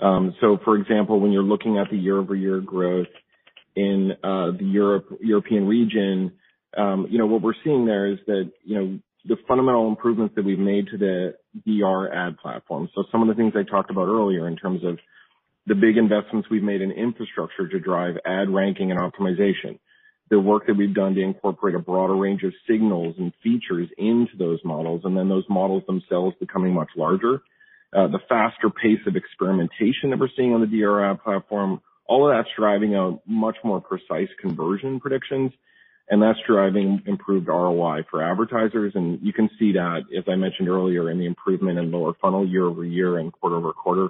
Um, 0.00 0.34
so 0.40 0.58
for 0.64 0.76
example, 0.76 1.20
when 1.20 1.32
you're 1.32 1.42
looking 1.42 1.78
at 1.78 1.90
the 1.90 1.96
year-over-year 1.96 2.60
growth 2.60 3.06
in 3.76 4.12
uh, 4.22 4.52
the 4.52 5.04
European 5.20 5.66
region, 5.66 6.32
you 6.76 7.18
know, 7.18 7.26
what 7.26 7.42
we're 7.42 7.54
seeing 7.62 7.86
there 7.86 8.06
is 8.06 8.18
that, 8.26 8.50
you 8.64 8.78
know, 8.78 8.98
the 9.26 9.36
fundamental 9.48 9.88
improvements 9.88 10.34
that 10.36 10.44
we've 10.44 10.58
made 10.58 10.86
to 10.88 10.98
the 10.98 11.34
DR 11.66 12.12
ad 12.12 12.36
platform. 12.38 12.88
So 12.94 13.04
some 13.10 13.22
of 13.22 13.28
the 13.28 13.34
things 13.34 13.54
I 13.56 13.62
talked 13.68 13.90
about 13.90 14.08
earlier 14.08 14.46
in 14.48 14.56
terms 14.56 14.84
of 14.84 14.98
the 15.66 15.74
big 15.74 15.96
investments 15.96 16.48
we've 16.50 16.62
made 16.62 16.82
in 16.82 16.90
infrastructure 16.90 17.66
to 17.68 17.80
drive 17.80 18.16
ad 18.26 18.50
ranking 18.50 18.90
and 18.90 19.00
optimization, 19.00 19.78
the 20.30 20.38
work 20.38 20.66
that 20.66 20.76
we've 20.76 20.94
done 20.94 21.14
to 21.14 21.22
incorporate 21.22 21.74
a 21.74 21.78
broader 21.78 22.14
range 22.14 22.42
of 22.42 22.52
signals 22.68 23.14
and 23.18 23.32
features 23.42 23.88
into 23.96 24.36
those 24.38 24.58
models, 24.64 25.02
and 25.04 25.16
then 25.16 25.28
those 25.28 25.44
models 25.48 25.82
themselves 25.86 26.34
becoming 26.38 26.74
much 26.74 26.90
larger. 26.96 27.40
Uh, 27.96 28.08
the 28.08 28.18
faster 28.28 28.68
pace 28.70 29.00
of 29.06 29.16
experimentation 29.16 30.10
that 30.10 30.18
we're 30.18 30.28
seeing 30.36 30.52
on 30.52 30.60
the 30.60 30.66
DR 30.66 31.10
ad 31.10 31.22
platform, 31.22 31.80
all 32.06 32.28
of 32.28 32.36
that's 32.36 32.54
driving 32.58 32.94
a 32.94 33.16
much 33.26 33.56
more 33.64 33.80
precise 33.80 34.28
conversion 34.40 35.00
predictions, 35.00 35.52
and 36.08 36.22
that's 36.22 36.38
driving 36.46 37.02
improved 37.06 37.48
ROI 37.48 38.02
for 38.10 38.22
advertisers. 38.22 38.92
And 38.94 39.20
you 39.22 39.32
can 39.32 39.48
see 39.58 39.72
that, 39.72 40.02
as 40.16 40.24
I 40.28 40.36
mentioned 40.36 40.68
earlier, 40.68 41.10
in 41.10 41.18
the 41.18 41.26
improvement 41.26 41.78
in 41.78 41.90
lower 41.90 42.12
funnel 42.20 42.46
year-over-year 42.46 43.18
and 43.18 43.32
quarter-over-quarter. 43.32 44.08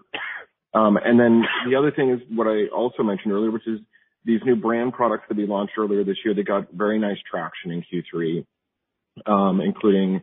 Um, 0.74 0.96
and 0.96 1.18
then 1.20 1.44
the 1.68 1.76
other 1.76 1.92
thing 1.92 2.10
is 2.10 2.20
what 2.30 2.48
I 2.48 2.66
also 2.74 3.04
mentioned 3.04 3.32
earlier, 3.32 3.52
which 3.52 3.66
is 3.66 3.78
these 4.24 4.40
new 4.44 4.56
brand 4.56 4.92
products 4.92 5.24
that 5.28 5.36
we 5.36 5.46
launched 5.46 5.74
earlier 5.78 6.02
this 6.02 6.16
year, 6.24 6.34
they 6.34 6.42
got 6.42 6.72
very 6.72 6.98
nice 6.98 7.18
traction 7.30 7.70
in 7.70 7.82
Q3, 7.82 8.44
including 9.64 10.20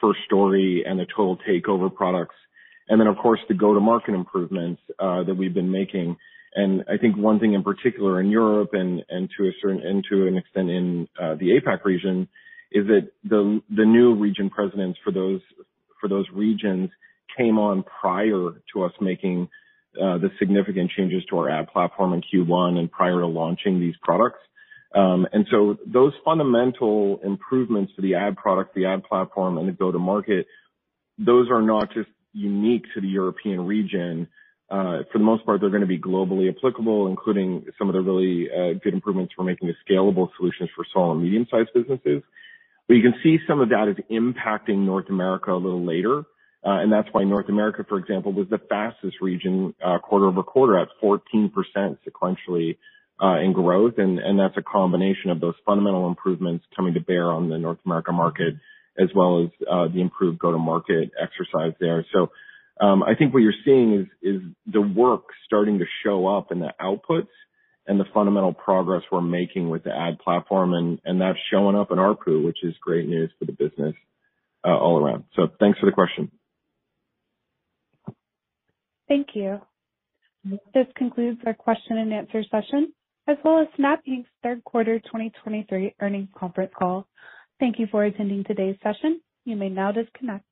First 0.00 0.20
Story 0.26 0.84
and 0.86 1.00
the 1.00 1.06
Total 1.06 1.36
Takeover 1.48 1.92
products. 1.92 2.36
And 2.88 3.00
then, 3.00 3.08
of 3.08 3.16
course, 3.16 3.40
the 3.48 3.54
go-to-market 3.54 4.14
improvements 4.14 4.82
uh, 4.98 5.24
that 5.24 5.34
we've 5.34 5.54
been 5.54 5.70
making. 5.70 6.16
I 6.56 6.98
think 6.98 7.16
one 7.16 7.40
thing 7.40 7.54
in 7.54 7.62
particular 7.62 8.20
in 8.20 8.30
Europe 8.30 8.70
and 8.72 9.02
and 9.08 9.28
to 9.38 9.48
a 9.48 9.52
certain, 9.60 9.80
and 9.82 10.04
to 10.10 10.26
an 10.26 10.36
extent 10.36 10.70
in 10.70 11.08
uh, 11.20 11.34
the 11.34 11.58
APAC 11.60 11.84
region, 11.84 12.28
is 12.70 12.86
that 12.86 13.10
the 13.24 13.60
the 13.74 13.84
new 13.84 14.14
region 14.14 14.50
presidents 14.50 14.98
for 15.04 15.12
those 15.12 15.40
for 16.00 16.08
those 16.08 16.26
regions 16.32 16.90
came 17.36 17.58
on 17.58 17.82
prior 17.82 18.50
to 18.72 18.84
us 18.84 18.92
making 19.00 19.48
uh, 19.96 20.18
the 20.18 20.30
significant 20.38 20.90
changes 20.96 21.22
to 21.30 21.38
our 21.38 21.50
ad 21.50 21.68
platform 21.68 22.12
in 22.12 22.22
Q1 22.22 22.78
and 22.78 22.90
prior 22.90 23.20
to 23.20 23.26
launching 23.26 23.80
these 23.80 23.94
products. 24.02 24.38
Um, 24.94 25.26
and 25.32 25.46
so 25.50 25.76
those 25.86 26.12
fundamental 26.24 27.20
improvements 27.24 27.92
to 27.96 28.02
the 28.02 28.14
ad 28.14 28.36
product, 28.36 28.74
the 28.74 28.86
ad 28.86 29.04
platform, 29.04 29.56
and 29.58 29.68
the 29.68 29.72
go-to-market, 29.72 30.46
those 31.18 31.50
are 31.50 31.62
not 31.62 31.92
just 31.94 32.08
unique 32.32 32.84
to 32.94 33.00
the 33.00 33.08
European 33.08 33.66
region. 33.66 34.28
For 34.72 35.18
the 35.18 35.24
most 35.24 35.44
part, 35.44 35.60
they're 35.60 35.70
gonna 35.70 35.86
be 35.86 35.98
globally 35.98 36.48
applicable, 36.48 37.06
including 37.08 37.66
some 37.78 37.88
of 37.88 37.94
the 37.94 38.00
really 38.00 38.48
uh, 38.50 38.78
good 38.82 38.94
improvements 38.94 39.34
we're 39.36 39.44
making 39.44 39.68
to 39.68 39.74
scalable 39.84 40.28
solutions 40.36 40.70
for 40.74 40.84
small 40.92 41.12
and 41.12 41.22
medium-sized 41.22 41.70
businesses. 41.74 42.22
But 42.88 42.94
you 42.94 43.02
can 43.02 43.14
see 43.22 43.38
some 43.46 43.60
of 43.60 43.68
that 43.70 43.88
is 43.88 43.96
impacting 44.10 44.84
North 44.84 45.08
America 45.08 45.52
a 45.52 45.56
little 45.56 45.84
later. 45.84 46.24
Uh, 46.64 46.78
and 46.80 46.92
that's 46.92 47.08
why 47.12 47.24
North 47.24 47.48
America, 47.48 47.84
for 47.88 47.98
example, 47.98 48.32
was 48.32 48.46
the 48.48 48.58
fastest 48.68 49.16
region 49.20 49.74
uh 49.84 49.98
quarter-over-quarter 49.98 50.78
at 50.78 50.88
14% 51.02 51.50
sequentially 52.06 52.76
uh 53.22 53.40
in 53.40 53.52
growth. 53.52 53.94
And, 53.98 54.18
and 54.18 54.38
that's 54.38 54.56
a 54.56 54.62
combination 54.62 55.30
of 55.30 55.40
those 55.40 55.54
fundamental 55.66 56.06
improvements 56.06 56.64
coming 56.76 56.94
to 56.94 57.00
bear 57.00 57.32
on 57.32 57.48
the 57.48 57.58
North 57.58 57.78
America 57.84 58.12
market, 58.12 58.54
as 58.98 59.08
well 59.14 59.42
as 59.44 59.50
uh 59.70 59.88
the 59.88 60.00
improved 60.00 60.38
go-to-market 60.38 61.10
exercise 61.20 61.72
there. 61.80 62.06
I 62.82 63.14
think 63.16 63.32
what 63.32 63.40
you're 63.40 63.52
seeing 63.64 63.94
is 63.94 64.06
is 64.22 64.42
the 64.66 64.80
work 64.80 65.24
starting 65.46 65.78
to 65.78 65.84
show 66.04 66.26
up 66.26 66.50
in 66.50 66.58
the 66.58 66.72
outputs 66.80 67.28
and 67.86 67.98
the 67.98 68.04
fundamental 68.14 68.52
progress 68.52 69.02
we're 69.10 69.20
making 69.20 69.68
with 69.68 69.84
the 69.84 69.90
ad 69.96 70.18
platform, 70.18 70.74
and 70.74 71.00
and 71.04 71.20
that's 71.20 71.38
showing 71.50 71.76
up 71.76 71.90
in 71.90 71.98
ARPU, 71.98 72.44
which 72.44 72.58
is 72.62 72.74
great 72.80 73.08
news 73.08 73.30
for 73.38 73.44
the 73.44 73.52
business 73.52 73.94
uh, 74.64 74.76
all 74.76 74.98
around. 74.98 75.24
So 75.36 75.48
thanks 75.60 75.78
for 75.78 75.86
the 75.86 75.92
question. 75.92 76.30
Thank 79.08 79.28
you. 79.34 79.60
This 80.74 80.86
concludes 80.96 81.40
our 81.46 81.54
question 81.54 81.98
and 81.98 82.12
answer 82.12 82.42
session, 82.50 82.92
as 83.28 83.36
well 83.44 83.60
as 83.60 83.68
Snap 83.76 84.00
Inc.'s 84.08 84.26
third 84.42 84.64
quarter 84.64 84.98
2023 85.00 85.94
earnings 86.00 86.28
conference 86.36 86.72
call. 86.76 87.06
Thank 87.60 87.78
you 87.78 87.86
for 87.90 88.04
attending 88.04 88.42
today's 88.44 88.76
session. 88.82 89.20
You 89.44 89.56
may 89.56 89.68
now 89.68 89.92
disconnect. 89.92 90.51